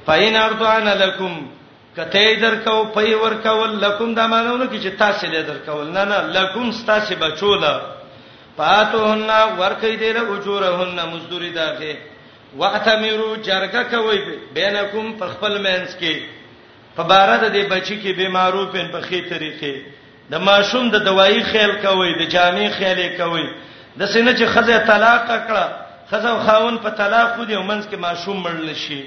[0.05, 1.41] فاین ارضعن لکم
[1.97, 6.69] کته درکو پي ورکول لکم دا مانونه کی چې تاسو له درکول نه نه لکم
[6.89, 7.71] تاسو بچولا
[8.57, 9.23] پاتهن
[9.57, 11.97] ورکې دې له اجورهن مزدوري داخه
[12.61, 14.21] واعتمروا جرګه کوي
[14.59, 16.15] بینکم په خپل مینس کې
[16.99, 19.81] په بارد دې بچی کې بیمارو په پخې طریقې
[20.31, 23.49] د ماشوم د دوايي خیال کوي د جامې خیال کوي
[23.99, 25.67] د سینې چې خزه طلاق کړه
[26.11, 29.05] خزه خاون په طلاق ودی ومنس کې ماشوم مړل شي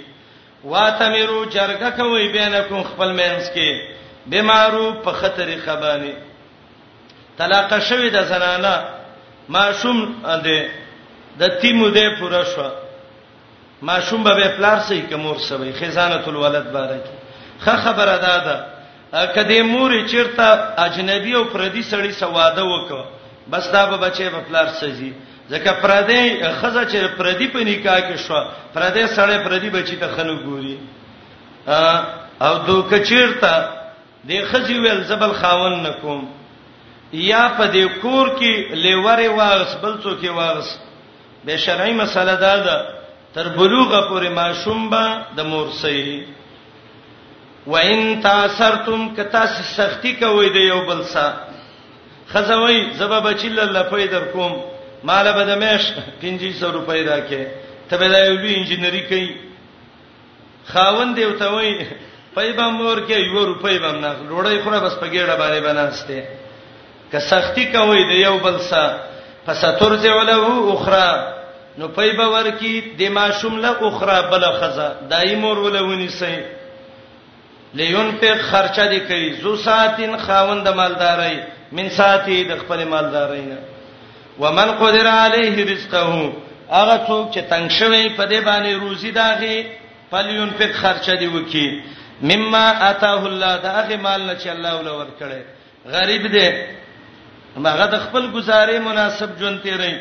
[0.65, 3.91] واتمرو جرګه کوي بینکم خپل مینس کې
[4.33, 6.13] بیمارو په خطر خبانی
[7.39, 8.75] طلاق شوی د زنانه
[9.57, 10.03] ماشوم
[10.45, 10.61] ده
[11.39, 12.69] د تیمو ده پوره شو
[13.89, 17.03] ماشوم به پلار سي کومور سوي خزانه الولد بارک
[17.65, 18.57] خه خبره ده ده
[19.35, 23.05] کدی مور چیرته اجنبي او پردي سړي سواده وک
[23.51, 25.13] بس دا به بچي په پلار سي
[25.53, 26.25] ځکه پردی
[26.61, 28.39] خزه چې پردی په نکاح کې شو
[28.75, 30.77] پردی سره پردی بچی ته خنو ګوري
[32.47, 33.53] او دوک چیرته
[34.29, 36.21] د خزي ویل زبل خاون نکوم
[37.13, 40.73] یا په دې کور کې لیورې واغس بل څوک واغس
[41.45, 42.77] به شرعي مسله ده ده
[43.35, 46.27] تر بلوغه پورې ماشوم به د مور سي
[47.67, 51.37] وان تاثرتم کتا سختی کوي د یو بل سره
[52.33, 54.53] خزوي زبا بچیل لپاره در کوم
[55.05, 55.83] مال به دمش
[56.23, 57.43] 500 روپۍ راکې
[57.91, 59.29] ته به دا یو لوی انجینری کوي
[60.73, 61.87] خاوند دی ته وای
[62.35, 66.23] پای به مور کې یو روپۍ به نه لوړی خوره بس په ګیړه باندې بناسته
[67.13, 68.97] که سختی کوي د یو بل سره
[69.47, 70.39] فستر ذوله
[70.73, 71.11] اخرى
[71.79, 76.37] نو پای به ورکی د ماشوم له اخرى بل خزه دای مور ولونی سي
[77.75, 81.39] لیون په خرچه دی کوي زو ساعتین خاوند مالداري
[81.73, 83.59] من ساعتي د خپل مالدارینه
[84.41, 86.33] ومن قدر علیه رزقه
[86.71, 89.67] هغه څوک چې تنگ شوی په دې باندې روزي داغي
[90.11, 91.83] فلیون په خرچه دی وکي
[92.23, 95.43] مما اتاه الله دا هغه مال نه چې الله ول ورکړي
[95.97, 96.49] غریب دی
[97.57, 99.95] هغه د خپل گزارې مناسب جون تیرې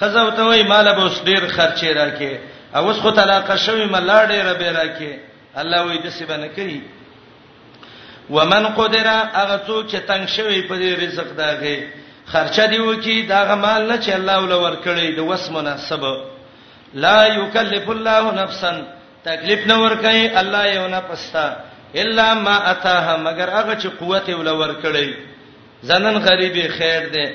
[0.00, 2.32] خزو ته وای مال به اوس ډیر خرچه راکې
[2.76, 5.18] او اوس خو طلاق شوی مال ډیر به راکې
[5.58, 6.80] الله وای د سبا نه کوي
[8.30, 12.01] ومن قدر هغه څوک چې تنگ شوی په دې رزق داغي
[12.32, 16.02] خرچه دی وکي دا غمال نه چې الله ول ورکړي د وس مناسب
[17.04, 18.72] لا یکلف الله نفسا
[19.24, 21.46] تکلیف نه ورکړي الله یو نه پستا
[22.04, 25.14] الا ما اتاها مگر هغه چې قوت ول ورکړي
[25.90, 27.26] زنن غریبي خیر ده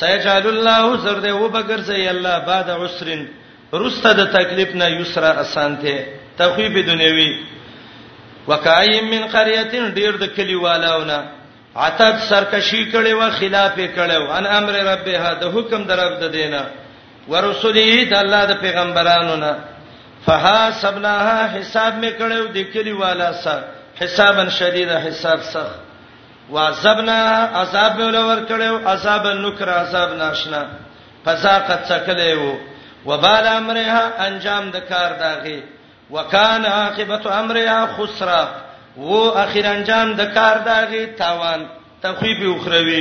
[0.00, 3.26] سيجعل الله سر ده وبګرځي الله بعد عسرن
[3.74, 5.96] رسته د تکلیف نه یسرا اسانته
[6.38, 7.30] تخویب دنیوي
[8.48, 11.18] وکایم من قريه ډیر د کلیوالونه
[11.84, 16.60] عتد سرکشی کړي و خلاف کړي ان امر ربها د حکم درب د دینا
[17.32, 19.50] ورسولی د الله د پیغمبرانو نه
[20.26, 23.64] فها سبناها حساب می کړي د کلی والا سره
[24.00, 25.80] حسابا شدیدا حساب سخت
[26.54, 27.20] وعذبنا
[27.62, 30.62] عذاب ول ور کړو عذاب النکر عذاب ناشنا
[31.24, 32.52] فساقت سکلیو
[33.08, 35.58] وبال امرها انجام د کار داغي
[36.18, 38.44] وکانا عاقبت امرها خسرا
[38.96, 41.64] وو اخر انجام د کار داغه تاوان
[42.02, 43.00] تخویب اخروی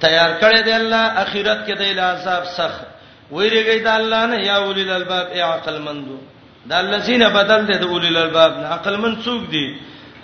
[0.00, 2.84] تیار کړی دی الله اخرت کې د عذاب سخت
[3.30, 6.18] ویریږي د الله نه یا اولل الباب ای عقل مندو
[6.66, 9.66] دا الذين بدل دي د اولل الباب نه عقل من څوک دي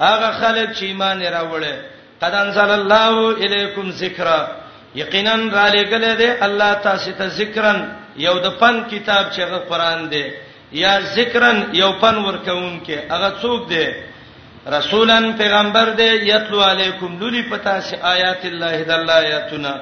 [0.00, 1.72] هغه خلک چې ایمان راوړي
[2.22, 4.46] قد انزل الله الیکم ذکرا
[4.94, 7.84] یقینا را لګل دي الله تاسو ته ذکرن
[8.16, 10.24] یو د فن کتاب چې غ قرآن دی
[10.72, 13.86] یا ذکرن یو فن ورکون کې هغه څوک دی
[14.72, 19.72] رسولن پیغمبر دې یتلو علیکم لری پتا سی آیات الله د الله آیاتنا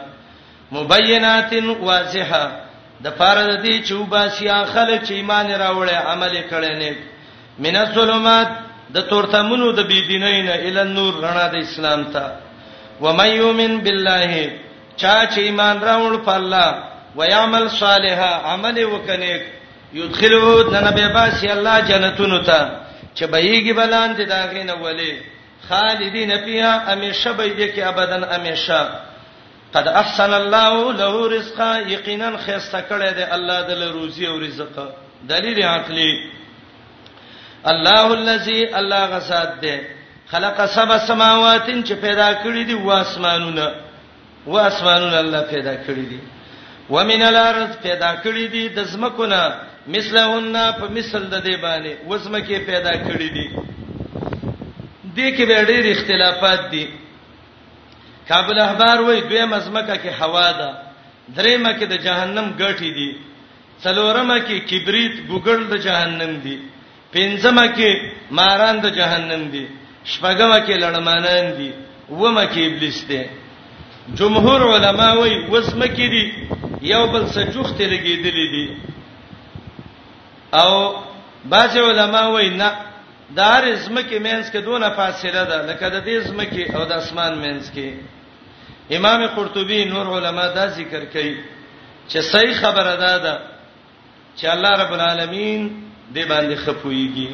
[0.73, 2.51] مبینات واضحه
[3.05, 6.97] د فارد دې چوبا سیا خلک چې ایمان راوړې عمل کړي نه
[7.59, 8.49] من الظلمات
[8.95, 12.33] د تورتمونو د بيدینین ال نور رڼا د اسلام ته
[13.01, 14.47] و من یؤمن بالله
[14.97, 16.75] چا چې ایمان راوړ په الله
[17.17, 19.35] و یعمل صالحا عمل وکنه
[19.95, 22.61] یدخلو د نبی باسی الله جنتونو ته
[23.15, 25.23] چې بهيږي بلان دي دا غین اولی
[25.69, 28.91] خالدین فیها امیشه به دې کې ابدان امیشه
[29.75, 34.89] قد احسن الله له رزقا یقینا خیسته کړی دی الله دل روزي او رزق
[35.29, 36.31] دلیل عقلی
[37.67, 39.81] الله الذي الله غسات دی
[40.31, 43.75] خلق سبع سماوات چې پیدا کړی دي واسمانونه
[44.47, 46.21] واسمانونه الله پیدا کړی دي
[46.91, 49.55] ومن الارض پیدا کړی دي د زمکونه
[49.89, 53.47] مثلهن په مثل د دې باندې وزمکه پیدا کړې دي
[55.17, 56.87] دې کې به ډېر اختلافات دي
[58.29, 60.69] کابل احبار وای دوی مزمکه کې هوا ده
[61.37, 63.11] دریمه کې د جهنم ګټي دي
[63.85, 66.57] څلورمه کې کبریت ګوګل د جهنم دي
[67.15, 67.91] پنځمه کې
[68.39, 69.67] ماران د جهنم دي
[70.13, 71.71] شپږمه کې لړمانان دي
[72.21, 73.23] ومه کې ابلیس دی
[74.19, 76.25] جمهور علما وای وزمکه دي
[76.93, 78.67] یو بل سره جوخت لګیدلې دي
[80.55, 80.95] او
[81.45, 82.71] بعض علما وایي نه
[83.37, 87.71] دار زمکه مینس کې دونه فاصله ده لکه د دې زمکه او د اسمان مینس
[87.71, 91.37] کې امام قرطبي نور علما دا ذکر کوي
[92.09, 93.39] چې صحیح خبره ده ده
[94.39, 95.73] چې الله رب العالمین
[96.15, 97.29] دې باندې خپويږي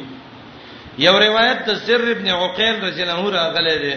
[0.97, 3.95] یو روایت ته سر ابن عقیل رضی الله عنه راغلی دی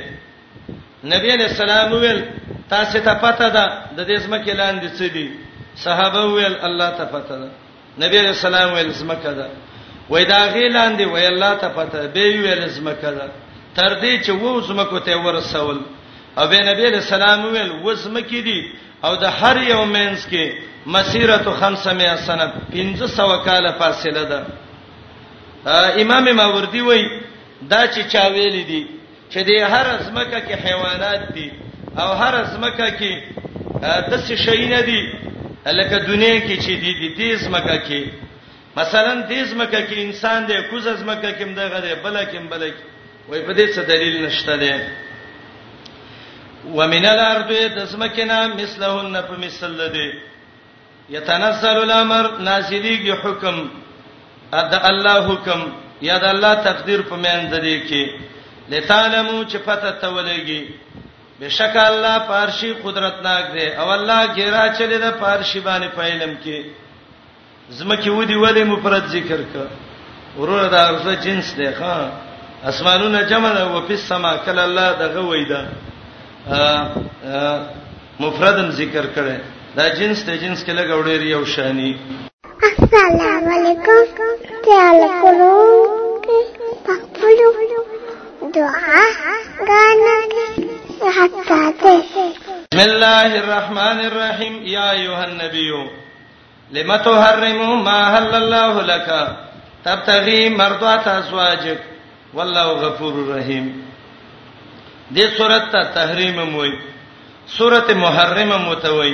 [1.16, 2.24] نبی علیہ السلام ویل
[2.68, 5.30] تاسو ته پته ده د دې زمکه لاندې څه دي
[5.76, 7.50] صحابه ویل الله ته پته ده
[8.00, 9.46] نبی رسول الله ویل زمکه ده
[10.10, 13.26] وای دا غیلان دی وای الله ته پته به ویل زمکه ده
[13.76, 15.78] تر دې چې وو زمکو ته ورسول
[16.38, 18.60] او به نبی رسول الله ویل وزمکې دي
[19.04, 20.44] او د هر یو مینس کې
[20.86, 24.40] مسیرت 500 سنه 1500 کاله فاصله ده
[26.02, 27.04] امام ماوردی وای
[27.70, 28.86] دا چې چا ویل دي
[29.32, 31.48] چې د هر زمکه کې حیوانات دي
[32.00, 33.12] او هر زمکه کې
[34.10, 35.31] د څه شي نه دي
[35.70, 38.08] الکه دنیا کې چې دی دی تیز مکه کې
[38.76, 43.28] مثلا تیز مکه کې انسان دی کوزز مکه کې مدغه دی بل کې بل کې
[43.28, 44.72] وای په دې څه دلیل نشته دی
[46.78, 50.08] ومن الارض تسمکنا مثلهن فمثل دی
[51.16, 53.70] یتنزل الامر نازلیږي حکم
[54.62, 55.60] ادا الله حکم
[56.08, 58.10] یا د الله تقدیر په مېن د دې کې
[58.70, 60.60] لتعلمو چې پته تولېږي
[61.40, 66.58] بشک الله پارشي قدرتناک دی او الله ګیرا چلی دا پارشي باندې پېلم کې
[67.76, 69.54] زمکه ودی ولې مفرد ذکر ک
[70.38, 71.94] ورور دا ارزه جنس دی ښا
[72.70, 75.62] اسمانونه جمع ده او په سما کله الله دغه وېدا
[78.20, 79.38] مفردم ذکر کړي
[79.76, 81.92] دا جنس ته جنس کې لګوډې یو شانی
[82.70, 84.02] السلام علیکم
[84.66, 85.56] تعال کولو
[86.24, 87.34] په خپل
[88.54, 89.02] دعا
[89.68, 90.71] غانکه
[91.02, 95.70] بسم الله الرحمن الرحيم يا ايها النبي
[96.74, 99.08] لما تحرم ما حل الله لك
[99.84, 101.80] تبتغي مرضات ازواجك
[102.36, 103.66] والله غفور رحيم
[105.14, 106.72] دې سورته تحریم موي
[107.58, 109.12] سورته محرمه متوي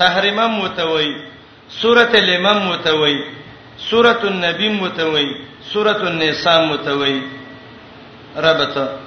[0.00, 1.08] تحریمه متوي
[1.82, 3.14] سورته لمم متوي
[3.90, 5.26] سورته النبي متوي
[5.72, 7.16] سورته النساء متوي
[8.44, 9.03] ربته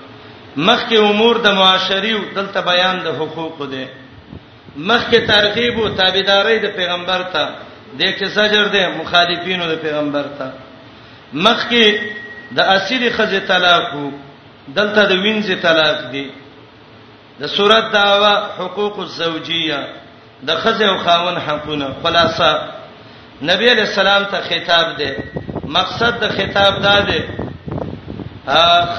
[0.58, 3.88] مخکې امور د معاشري او دلته بیان د حقوقو ده
[4.78, 7.43] مخکې ترغیب او تابعداري د پیغمبر ته
[7.99, 10.49] د کې سجر ده مخالفینو د پیغمبر ته
[11.34, 11.99] مخکې
[12.58, 14.12] د اسیر خزه طلاق وو
[14.68, 16.28] دلته د وینځه طلاق دي
[17.39, 19.80] د صورت داوا حقوق الزوجيه
[20.47, 22.51] د خزه او خاون حقونه خلاصه
[23.49, 25.24] نبی علیہ السلام ته خطاب ده
[25.80, 27.20] مقصد د خطاب دا ده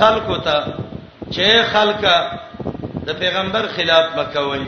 [0.00, 0.87] خلقو ته
[1.30, 2.04] چې خلک
[3.06, 4.64] د پیغمبر خلاف وکوي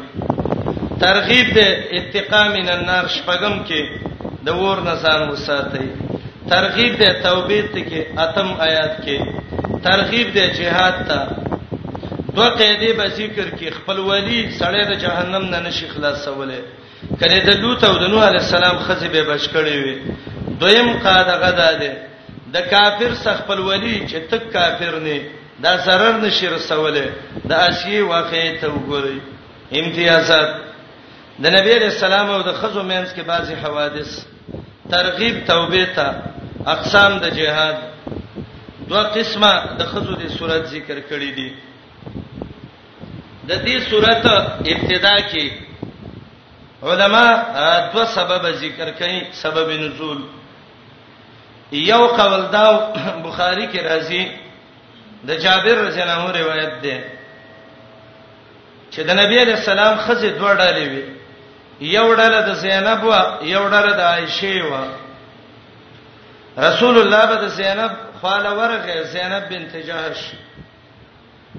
[1.00, 1.58] ترغیب د
[1.98, 3.80] اتقا من النار شپغم کې
[4.46, 5.86] د ور نه ځان وساتي
[6.52, 9.18] ترغیب د توبې ته کې اتم آیات کې
[9.88, 11.18] ترغیب د جهاد ته
[12.34, 16.58] دوه قیدې به ذکر کې خپل ولی سړی د جهنم نه نشي خلاصوله
[17.20, 19.96] کله د لوط او د نوح علی السلام خزې به بچ کړي وي
[20.62, 21.92] دویم قاعده غدا ده
[22.54, 25.20] د کافر څخه خپل ولی چې تک کافر نه
[25.64, 27.10] دا zarar نشي رسوله
[27.44, 29.18] د آسیه واقعې ته وګورئ
[29.80, 30.50] امتیازات
[31.42, 34.10] د نبی رسول الله او د خزو مینس کې بعضی حوادث
[34.90, 36.06] ترغیب توبه ته
[36.74, 37.76] اقسام د جهاد
[38.88, 41.48] دوه قسمه د خزو د صورت ذکر کړې دي
[43.48, 44.26] د دې صورت
[44.72, 45.46] ابتدا کې
[46.88, 47.26] علما
[47.92, 50.20] دوه سبب ذکر کړي سبب نزول
[51.72, 52.66] یو قول دا
[53.24, 54.24] بخاری کې راځي
[55.26, 57.00] د جابر رضی الله عنه روایت ده
[58.92, 61.04] چې د نبی علیہ السلام خزه دوه ډلې وي
[61.96, 63.12] یو ډله د زینب و
[63.44, 64.74] یو ډله د عائشه و
[66.66, 67.90] رسول الله به د زینب
[68.22, 70.22] خاله ورغه زینب بنت جحش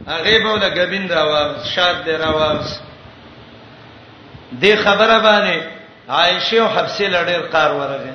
[0.08, 2.80] هغه به له غبین راواز شاد دی راواز
[4.62, 5.64] دې خبره باندې
[6.10, 8.14] عائشه او حفصه لړې قار ورغه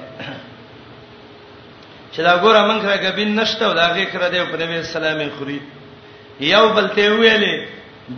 [2.17, 5.59] چې دا ګوره مونږ راګبین نشته دا غي کړه دی په نبی سلام خوري
[6.53, 7.69] یو بل ته ویلې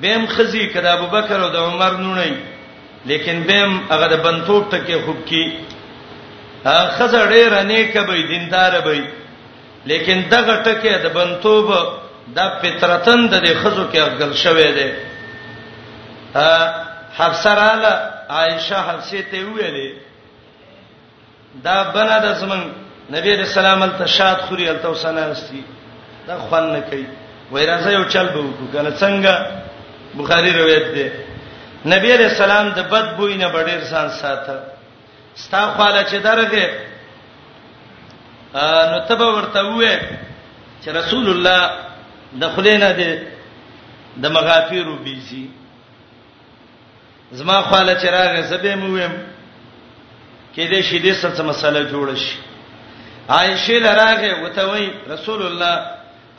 [0.03, 2.34] بیم خزي کړه ابو بکر او د عمر نونی
[3.11, 5.44] لیکن بیم هغه د بنتوب ټکي خوب کی
[6.99, 9.03] خزه ډېر نه کوي دیندار وي
[9.90, 11.68] لیکن دغه ټکي د بنتوب
[12.36, 14.88] د فطرتن د خزو کې اغل شوې ده
[17.18, 17.92] حفصه رااله
[18.36, 19.94] عائشه حفصه ته ویلې
[21.64, 22.62] دا بنا د زمنګ
[23.11, 25.62] نبی رسول الله ته شاد خوري الته وسناستي
[26.26, 27.06] دا خوان نه کوي
[27.52, 29.32] وای راځه یو چل به وکړو کنه څنګه
[30.18, 31.06] بخاری روایت ده
[31.92, 34.56] نبی رسول الله د بد بوې نه ډېر سان ساته
[35.34, 36.68] ستا خاله چې درغه
[38.90, 39.94] نو تبه ورته وې
[40.84, 41.61] چې رسول الله
[42.40, 43.12] د خلینا دې
[44.22, 45.42] د مغافیر وبېزي
[47.32, 49.14] زما خاله چې راغې زبې مو ویم
[50.56, 52.47] کې دې شې دې څه مسله جوړ شي
[53.29, 55.74] عائشه لراغه وتوي رسول الله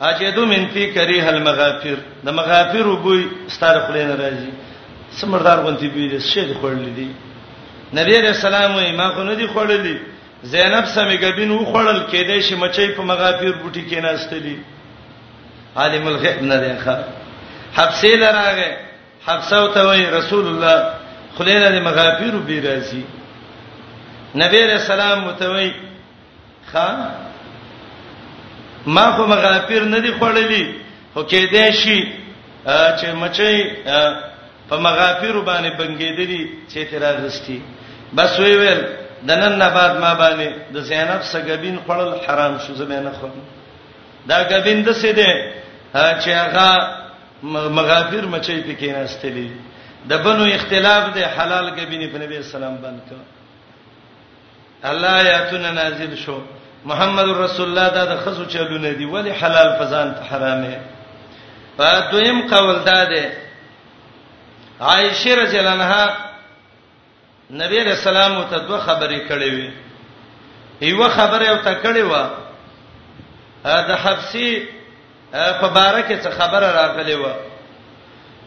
[0.08, 3.22] اجدو من فی کریه المغافر د مغافر وبوی
[3.54, 4.50] ستاره خلین راځي
[5.18, 7.08] سمردار غونتی بي دې شه خړلې دي
[7.98, 9.96] نبی رسول الله ما خو نه دي خړلې
[10.52, 14.56] زینب سمې غبین و خړل کېدې چې مچې په مغافر بوټي کې ناشتلې
[15.76, 16.96] عالم الغیب نه دی ښا
[17.76, 18.70] حبسې لراغه
[19.26, 20.76] حبسه وتوي رسول الله
[21.38, 23.04] خلین د مغافر وبي راځي
[24.44, 25.70] نبی رسول الله متوي
[26.74, 27.14] ها
[28.86, 30.64] ما خو مغافر نه دی خړلې
[31.14, 32.00] خو کې دې شي
[33.00, 33.58] چې مچي
[34.68, 37.62] په مغافر باندې بنګېدلی چې تیرا غستی
[38.16, 38.80] بس وی ویل
[39.26, 43.28] د نن نه بعد ما باندې د زینب سګبین خړل حرام شو زمينه خو
[44.28, 45.30] دا غبین د سې ده
[46.22, 46.68] چې هغه
[47.78, 49.50] مغافر مچي پکې نه استلی
[50.08, 53.18] د بنو اختلاف ده حلال غبین په نبی اسلام باندې کړ
[54.86, 56.38] الله آیاتونه نازل شو
[56.84, 60.78] محمد رسول الله دا د خصو چلونه دی ولی حلال فزان ته حرامه
[61.76, 63.32] په دویم قول دا ده
[64.80, 66.06] عائشه رضی الله عنها
[67.50, 69.70] نبی رسول الله ته دوه خبرې کړې وي
[70.80, 72.12] یو خبره او ته کړې و
[73.64, 74.68] دا حبسي
[75.32, 77.24] په بارکه څه خبره راغلې و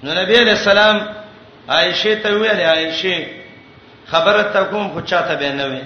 [0.03, 1.01] نو نبی رسول الله
[1.69, 3.25] عائشه ته ویل عائشه
[4.07, 5.81] خبره ته کوم خو چاته به نه وي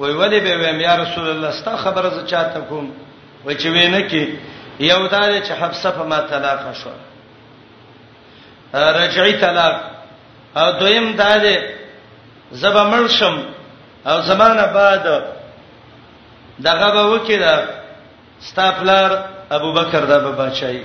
[0.00, 2.90] وای ولی به ویم یا رسول الله ستا خبره ز چاته کوم
[3.46, 4.28] و چې وینه کې
[4.80, 6.90] یو دار چې حبسه په ما طلاق شو
[8.76, 9.80] رجعی طلاق
[10.56, 11.44] او دویم دار
[12.52, 13.38] زبا مرشم
[14.06, 15.04] او زمانہ بعد
[16.64, 17.68] دغه به وکړه
[18.40, 20.82] ستا پلار ابو بکر دا به بچای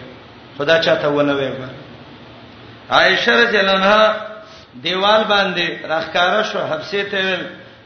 [0.57, 1.67] خدا چاته ونه ویبه
[2.91, 4.11] عائشه رضی الله عنها
[4.81, 7.37] دیوال باندې راخکاره شو حبسه ته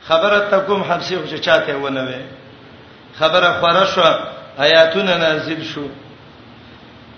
[0.08, 2.24] خبره تکوم حبسي خو چاته ونه وي
[3.20, 4.04] خبره خوره شو
[4.58, 5.86] آیاتونه نازل شو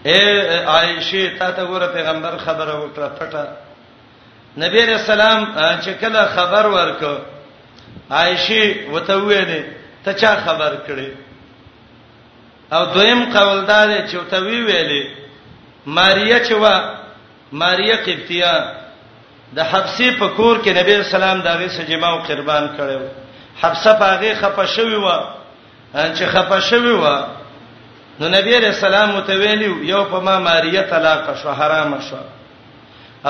[0.03, 0.19] اے
[0.65, 3.45] عائشه تا ته ګوره پیغمبر خبره وکړه پټه
[4.57, 7.15] نبی رسول الله چې کله خبر ورکو
[8.11, 9.63] عائشه وته ویلې
[10.05, 11.09] ته چا خبر کړي
[12.73, 15.03] او دویم قوالدار چې وته وی ویلې
[15.85, 16.95] ماریا چې وا
[17.51, 18.80] ماریا قبطیه
[19.55, 22.99] د حبسي په کور کې نبی اسلام دغه سجما او قربان کړو
[23.61, 25.07] حبسه پاغه خپه شوی و
[26.15, 27.05] چې خپه شوی و
[28.19, 32.21] نو نبی رسول الله متویلی یو په ما ماریه طلاق شو حرام شو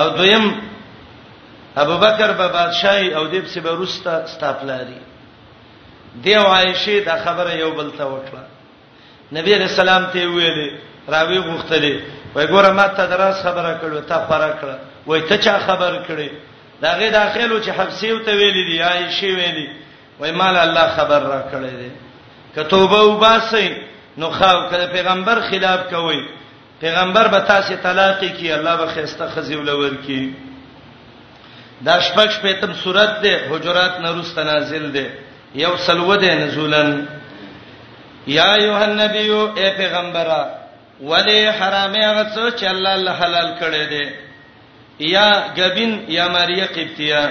[0.00, 0.46] او دویم
[1.82, 4.98] ابو بکر به بادشاہي او دیب سی به روستا استاپلاری
[6.22, 8.44] دی عائشه دا خبره یو بل ته وکړه
[9.32, 10.76] نبی رسول الله ته ویلي
[11.08, 11.96] راوی غوښتلې
[12.36, 16.28] وای ګوره ما ته دراس خبره کړو ته فرق کړه وای ته چا خبر کړي
[16.82, 19.68] دا غي داخلو چې حبسیو ته ویلې دی عائشه ویلې
[20.20, 21.90] وای مال الله خبر را کړی دی
[22.56, 23.76] کتوبه وباسي
[24.18, 26.22] نو خاو کړه پیغمبر خلاف کوي
[26.80, 30.34] پیغمبر به تاسو طلاق کی الله به خسته خزیول ورکی
[31.84, 35.10] دا شپږ پیتم صورت ده حجرات نورست نازل ده
[35.54, 37.08] یو سلوه ده نزولن
[38.26, 40.44] یا ایه النبی او پیغمبره
[41.00, 44.10] ولی حرامه هغه څه چې الله حلال کړی دی
[44.98, 47.28] یا غبین یا ماریا قبطیه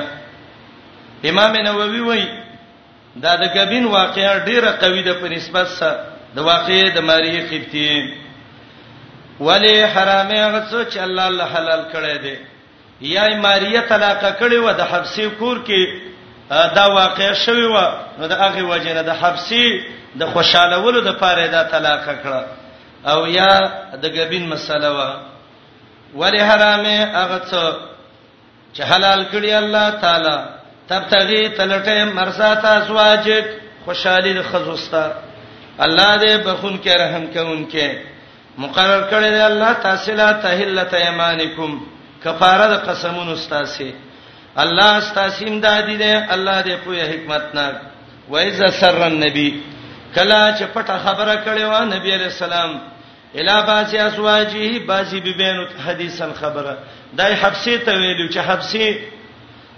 [1.26, 2.24] امام نووي وای
[3.22, 6.06] دا د غبین واقعا ډیره قوی ده په نسبت سره
[6.36, 8.14] د واقعې د ماریا قبطیه
[9.40, 12.36] ولی حرامه هغه څه چې الله الله حلال کړی دی
[13.02, 16.02] یا ماریا طلاق کړی و د حبسي کور کې
[16.76, 17.76] دا واقع شوی و
[18.20, 19.66] نو د هغه وجنه د حبسي
[20.20, 22.44] د خوشاله ولو د پاره دا طلاق کړه
[23.10, 23.60] او یا
[24.02, 25.31] د غبین مسله و
[26.20, 27.64] ولې حرامه هغه څه
[28.76, 30.38] چې حلال کړی الله تعالی
[30.88, 33.46] تب تغي تلټه مرزات ازواجک
[33.86, 35.08] خوشالي خزوستا
[35.86, 37.90] الله دې بخون کې رحم کوونکې
[38.58, 41.72] مقرر کړی دی الله تاسلا تحلت ایمانکم
[42.24, 43.94] کفاره د قسمونو استاسي
[44.64, 47.76] الله استاسیم دادی دی الله دې په حکمت ناک
[48.32, 49.50] وایذ سر النبی
[50.16, 52.80] کلا چې پټه خبره کړې و نبی رسول الله
[53.36, 56.78] الا باسی اسواجه باسی ببینو حدیثن خبره
[57.18, 58.98] دای حبسی ته ویلو چې حبسی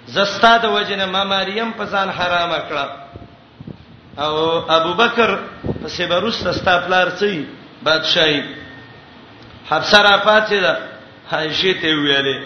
[0.08, 2.86] زستا د وجنه ما مریم په ځان حرام کړه
[4.22, 4.34] او
[4.72, 5.39] ابو بکر
[5.84, 7.47] په سیبروس ستا پلار سي
[7.84, 8.43] بادشاہي
[9.70, 10.78] حبسه را پاتې ده
[11.32, 12.45] عائشه ته ویلې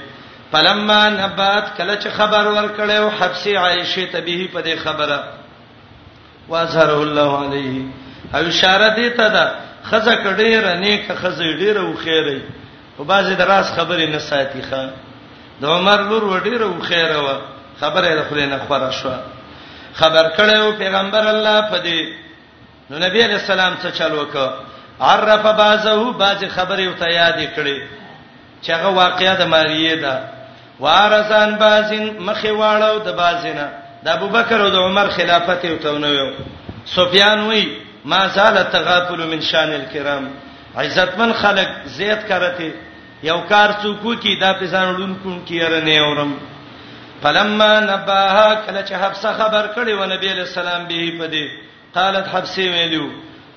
[0.51, 5.23] فلما نبات کله چې خبر ورکړیو حبسی عائشه ته به په دې خبره
[6.49, 7.81] واظهر الله علیه
[8.35, 9.51] او اشاره دې ته ده
[9.91, 12.37] خزه کډیره نیکه خزه ډیره او خیره
[12.97, 14.83] په بازي دراس خبرې نه ساتي ښا
[15.61, 17.35] د عمر لور وډیره او خیره وا
[17.81, 19.11] خبره د خلې نه خبره شو
[19.99, 22.01] خبر کړو پیغمبر الله په دې
[22.89, 24.49] نو نبی علی السلام څه چالو وکړ
[25.07, 27.77] عرف بازه باز خبرې او ته یاد کړي
[28.63, 30.15] چې هغه واقعیا د ماریه ده
[30.83, 33.67] وارسان بازین مخې واړو د بازینه
[34.03, 36.29] د ابوبکر او د عمر خلافت یو تونه یو
[36.85, 37.65] سفیان وی
[38.11, 40.23] ما زال تغافل من شان الکرام
[40.83, 42.71] عزتمن خلق زیات کرته
[43.23, 46.31] یو کار څوک کی دا پسان لون کون کی رنه اورم
[47.21, 51.61] فلما نباها کله چې حفصه خبر کړي و نبی له سلام به پدې
[51.93, 53.07] قالت حفصه ویلو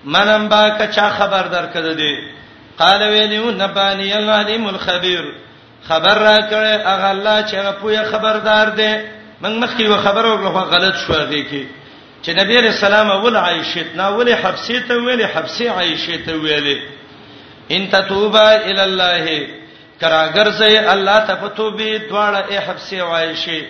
[0.05, 2.14] منم با کا چا خبر درکده دي
[2.78, 5.24] قال ویلو نبانی العلیم الخبیر
[5.88, 8.94] خبر را کړي اغه الله چې غوې خبردار دي
[9.42, 11.79] موږ مخکې و خبر او غلط شو هغه کې
[12.22, 16.82] چې نبی رسول الله ول عائشه نا ول حبسه ته ویل حبسه عائشه ته ویل
[17.76, 19.48] ان تتوبا ال الله
[20.00, 23.66] کراګر سه الله ته فتوبه دواړه ای حبسه عائشه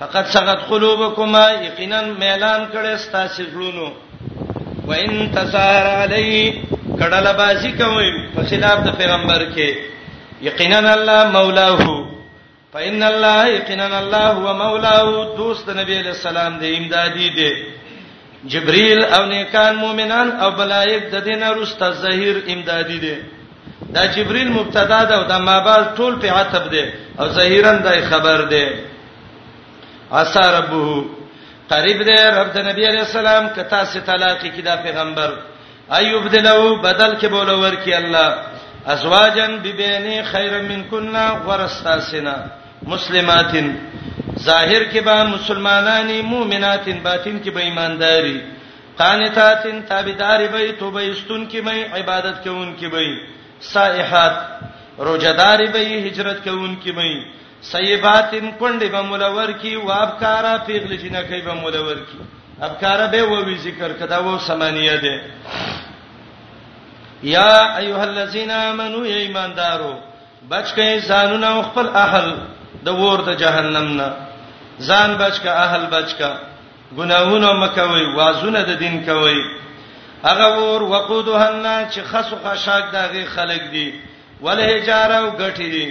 [0.00, 3.92] فقط سغت قلوبکما یقینا ميلان کړه ستاسو ګلونو
[4.88, 6.62] وان تسار علی
[6.98, 9.74] کډل بازی کوي په خلاف د پیغمبر کې
[10.48, 11.88] یقینا الله مولاه
[12.74, 17.50] فإن الله یقینا الله هو مولاه دوست نبی علیہ السلام دی امدادی دی
[18.52, 23.14] جبريل او نیکان مؤمنان او بلایک د دینه رسته ظهیر امدادي دي
[23.94, 26.84] دا جبريل مبتدا ده او د مابال ټول په عتب ده
[27.20, 28.64] او ظهیرن دای خبر ده
[30.22, 30.84] اسا ربو
[31.72, 35.30] قریب ده رب د نبی عليه السلام کتا سي طلاق کی دا پیغمبر
[35.98, 38.30] ایوب دلو بدل کې بولور کی الله
[38.92, 42.36] ازواجن ببینی خیر من کننا ورستاسنا
[42.92, 43.66] مسلماتن
[44.44, 48.40] ظاهر کې به مسلمانانی مؤمناتن باطن کې به ایمانداري
[48.98, 53.20] قانتاتن تابعداري به توبه استون کې به عبادت کوون کې به
[53.60, 54.36] سائحات
[54.98, 55.78] روزداري به
[56.08, 57.22] هجرت کوون کې به
[57.62, 63.44] سیباتن کندې به مولور کې وابکارا پیغل جنہ کې به مولور کې ابکارا به و
[63.44, 65.20] وی ذکر کدا و سمانیه ده
[67.22, 69.94] یا ایها الذین آمنو یا ایماندارو
[70.50, 72.34] بچکه ځانونه خپل اهل
[72.84, 74.25] د ور د جهنم نه
[74.80, 76.36] ځان بچکا اهل بچکا
[76.96, 79.40] ګناهونه مکوي وازونه د دین کوي
[80.24, 84.00] هغه ور وقودها الناس چې خسو خشاک دغه خلق دي
[84.42, 85.88] ولې جاره او غټي دي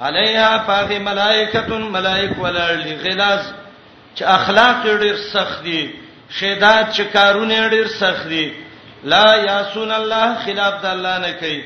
[0.00, 3.40] علیها فاخ ملائکتون ملائک ولر غلاظ
[4.16, 5.92] چې اخلاق ډیر سخت دي
[6.40, 8.46] شیدات چې کارونه ډیر سخت دي
[9.04, 11.62] لا یاسون الله خلاف د الله نه کوي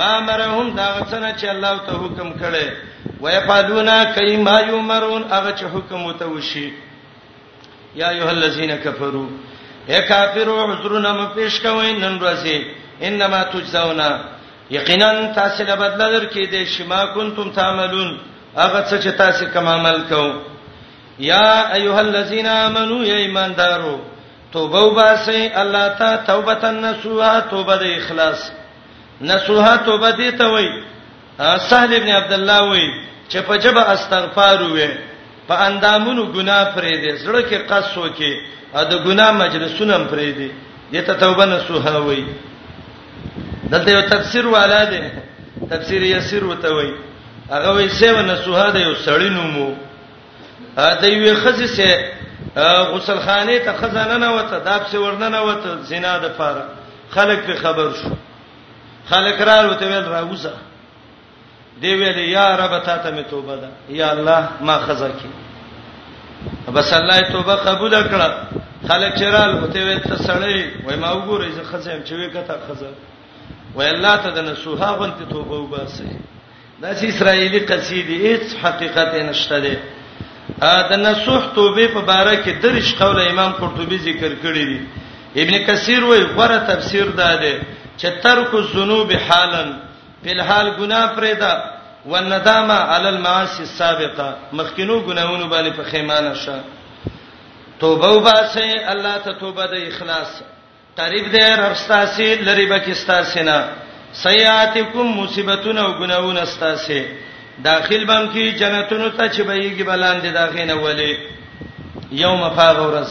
[0.00, 2.66] ما مرهم دا څنګه چې الله ته حکم کړي
[3.24, 6.68] ويفعلون کایما یمرون هغه چې حکم وته وشي
[8.00, 9.26] یا ایه الذین کفروا
[9.90, 12.56] اے کافرو عذرنا مپیش کوي نن ورځې
[13.06, 14.10] انما تجزاونا
[14.76, 18.10] یقینا تاسو له بدل درکې دې شما کنتم تعملون
[18.56, 20.32] هغه څه چې تاسو کوم عمل کوو
[21.30, 23.98] یا ایها الذین آمنو یا ایماندارو
[24.52, 28.40] توبه وباسئ الله ته توبه نصوحه توبه د اخلاص
[29.20, 30.68] نصوحه توبه دي ته وای
[31.58, 32.90] سهل ابن عبد الله وای
[33.30, 34.88] چې په جبه استغفار وې
[35.48, 38.32] په اندامونو ګناه پرې دي زړه کې قصو کې
[38.74, 40.50] د ګناه مجلسونه پرې دي
[40.92, 42.24] دته توبه نصوحه وای
[43.70, 45.00] دلته یو تفسیر والا دی
[45.70, 46.92] تفسیر یسیر وته وای
[47.50, 49.74] هغه وای سیو نصوحه دی یو سړی نومو
[50.76, 52.12] د یوې خزې سه
[52.94, 56.64] غسل خانه ته خزانه نه وته داب سه ورننه وته زنا د پاره
[57.10, 58.10] خلک په خبر شو
[59.10, 60.52] خلک رالو ته ویل راوزه
[61.80, 65.28] دی ویل یا رب تا ته می توبه ده یا الله ما خزا کی
[66.74, 68.28] بس الله توبه قبول کړه
[68.88, 72.94] خلک چرال هته وی ته سړی وای ما وګورې زه خزم چې وی کته خزم
[73.74, 76.08] وای الله ته د نسوها غنته توبه وباسي
[76.82, 79.78] دا چې اسرایلی قصیدې هیڅ حقیقت نشته ده
[80.62, 84.80] ا د نسوح توبه په باره کې درش قول امام قرطبي ذکر کړی دی
[85.42, 87.54] ابن کثیر وای غره تفسیر ده ده
[87.98, 89.72] چې ترک الذنوب حالن
[90.24, 91.72] په حال ګناه پرېدا
[92.06, 96.60] والندامه علی المعاصی السابقه مخکینو ګناہوں باندې په خیمانه شه
[97.80, 100.42] توبه وباسه الله ته توبه د اخلاص
[100.96, 103.58] قریب دی رښتاسی لری بکستاسینا
[104.24, 107.02] سیئاتکم مصیبتون او ګناہوں استاسی
[107.64, 111.18] داخل بم کی جنتونو ته چې بهیږي بلاندې داخینه ولی
[112.12, 113.08] یوم فاغ ورځ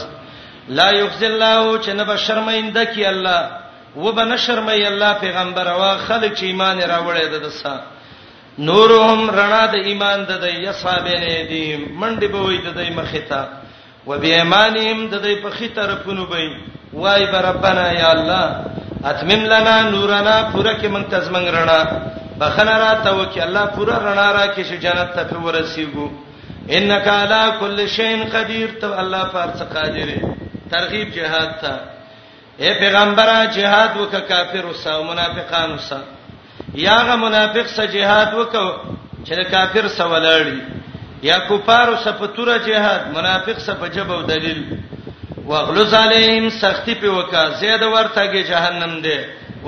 [0.68, 3.65] لا یخزی الله چې نه بشرمینده کی الله
[3.96, 7.76] و بن شرمای الله پیغمبر وا خلک چې ایمان راوړی د دسا
[8.68, 13.42] نورهم رڼا د ایمان د دی یصابین دی منډي به وي د دی مخیتا
[14.06, 16.50] و بیمانهم د دی په خیته رپونو به
[16.92, 18.44] وای بربنا یا الله
[19.10, 21.80] اتمم لنا نورنا پورا کې مونږ تزمنګ رڼا
[22.40, 26.06] بخنه را ته وکي الله پورا رڼا را کې شو جنت ته په ورسیګو
[26.76, 30.08] انک علی کل شین قدیر ته الله پر څه قادر
[30.70, 31.76] ترغیب جهاد ته
[32.62, 35.98] اے پیغمبره جهاد وک کافر وسا منافقان وسا
[36.84, 38.54] یاغه منافق سره جهاد وک
[39.26, 40.60] چې کافر سره ولړی
[41.28, 44.62] یا کفار سره په توره جهاد منافق سره په جبو دلیل
[45.50, 49.18] واغلظ علیهم سختی په وکا زید ورتهږي جهنم دی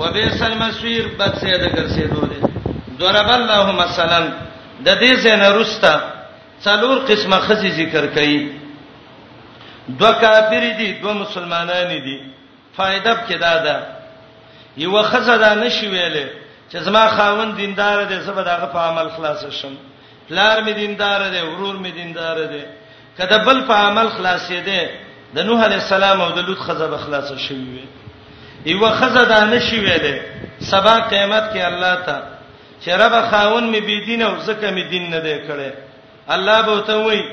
[0.01, 2.39] وبئس المصير بد زید ګرځېدو دی
[3.03, 4.19] ضرب الله مثلا
[4.85, 5.93] د دې زنه رستا
[6.65, 8.41] څلور قسمه خزي ذکر کړي
[10.03, 12.19] دو کافر دي دو مسلمانان دي
[12.79, 13.87] فائدہ پکې دا ده
[14.81, 16.27] یو خزدا نشي ویلې
[16.71, 19.73] چې زما خاوند دیندار دی زه به دغه په عمل خلاص شم
[20.29, 22.63] پلار می دیندار دی ورور می دیندار دی
[23.17, 24.87] کله بل په عمل خلاصې دی
[25.39, 30.15] د نوح علی السلام او د لوط خزب خلاص شوی وي یو خزدا نشي ویلې
[30.71, 32.17] سبا قیامت کې الله تا
[32.85, 35.73] چې رب خاون می بی دین او زکه می دین نه دی کړي
[36.37, 37.23] الله به ته وایي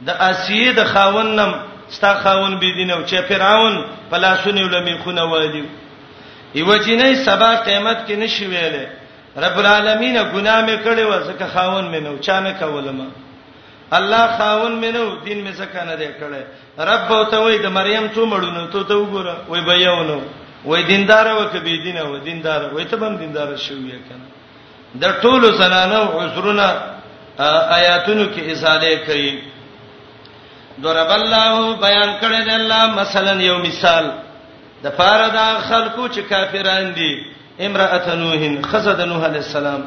[0.00, 1.54] د اسیه د خاوندم
[1.92, 5.62] ستا خاون بي دین او چې فرعون پلاسونه لمی خونه والی
[6.54, 8.86] یو جنې سبا قیامت کې نشي ویلې
[9.44, 13.06] رب العالمین ګناه مې کړې و زکه خاون مې نو چا مې کولم
[13.92, 18.08] الله خاون مې نو دین مې زکه نه دی کړې رب ته وای د مریم
[18.14, 20.18] څو مړونو ته ته وګوره وای به یو نو
[20.64, 24.28] وای دیندار و که بي دین و دیندار وای ته بم دیندار شوې کنه
[24.94, 26.74] د ټولو زنانو عذرونه
[27.74, 29.32] آیاتونو کې ازاله کړي
[30.80, 34.04] ضرب الله بیان کړی دی الله مثلا یو مثال
[34.84, 37.12] د فاردا خلکو چې کافران دي
[37.66, 39.82] امرأه نوح خزد نوح علی السلام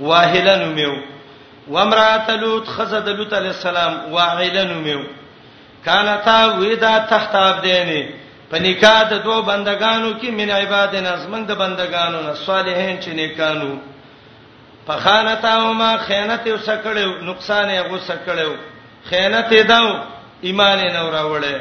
[0.00, 0.92] واهلن میو
[1.68, 5.00] وامرأه لوط خزد لوط علی السلام واعلن میو
[5.84, 7.92] کانتا ودا تحت عبدین
[8.50, 13.70] په نکاح د دوه بندگانو کې من عبادن ازمن د بندگانو نه صالحین چې نیکانو
[14.86, 18.48] په خانتاهما خیانت وسکړو نقصان یې غوسکړو
[19.10, 19.92] خیانت یې داو
[20.46, 21.54] ایمان یې نو راوړې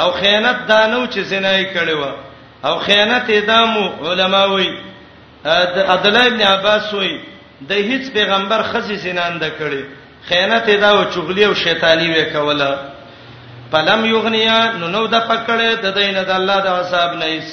[0.00, 2.04] او خیانت دانو چې زنای کړي و
[2.68, 4.68] او خیانت ادمو علما وي
[5.88, 7.12] عبد الله ابن عباس وي
[7.70, 9.82] د هیڅ پیغمبر خزي زنانده کړي
[10.28, 12.70] خیانت ادا او چغلی او شیطانی وکوله
[13.72, 17.50] پلم یغنیا نو نو د پکړه د دین د الله د حساب نه ایس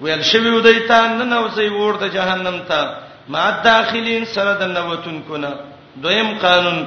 [0.00, 2.90] ویل شوی ودیتا نن نو سی ور د جهنم ته
[3.32, 5.48] ما داخلین سره د نوتون کونه
[6.04, 6.78] دویم قانون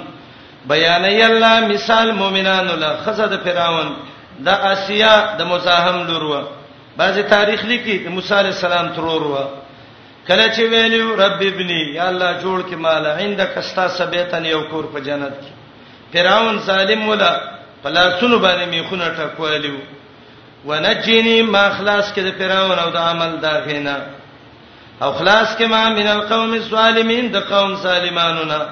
[0.70, 3.88] بیان ای الله مثال مؤمنانو له خزه د فراون
[4.46, 6.36] د آسیا د مزاحم لور و
[6.98, 9.38] بعضی تاریخ لیکي د موسی علی السلام ترور و
[10.28, 14.84] کله چې ویلو رب ابنی یا الله جوړ کې مال عندك استا سبیتن یو کور
[14.94, 15.52] په جنت کې
[16.18, 17.34] فراون ظالم ولا
[17.84, 19.78] فلا سن باندې میخونه ټکولیو
[20.68, 23.98] ونجنی ما خلاص کې د فراون او د عمل دا غینا
[25.02, 28.66] او خلاص کې ما من القوم الظالمین د قوم ظالمانو نه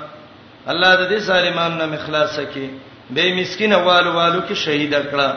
[0.69, 2.69] الله د دې ظالمانو نه مخلاص کړي
[3.13, 5.29] به مسكين والو والو کې شهید کړه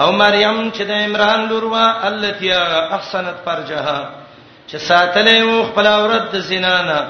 [0.00, 2.52] او مریم چې د عمران لور وا التي
[2.96, 4.10] احسنت فرجها
[4.68, 7.00] چې ساتلې و خپل عورت د زنا نه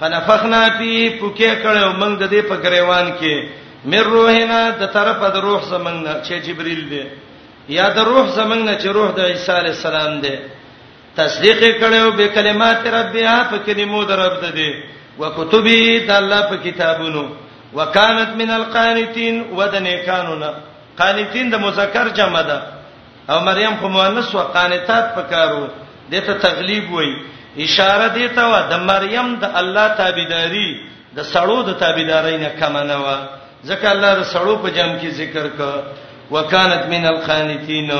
[0.00, 3.36] پنفخنا پی پوکې کړو موږ د دې په غریوان کې
[3.84, 7.04] مر روحنا د طرفه د روح زمنګ نه چې جبريل دی
[7.68, 10.36] یا د روح زمنګ نه چې روح د عيسى عليه السلام دی
[11.16, 14.72] تصدیق کړو به کلمات ربیا په کلمو در رب ده دی
[15.22, 17.24] وکتبی د الله په کتابونو
[17.78, 20.50] وکانت من القانتين ودنه قانونا
[21.00, 22.58] قانتين د مذکر جمع ده
[23.30, 25.64] او مریم خو مؤنث او قانتات پکارو
[26.12, 27.10] دته تغلیب وای
[27.66, 30.68] اشاره دیتا و د مریم د الله تابعداري
[31.16, 33.06] د سړو د تابعداري نه کم نه و
[33.68, 35.60] ځکه الله د سړو په جام کې ذکر ک
[36.36, 37.90] وکانت من القانتين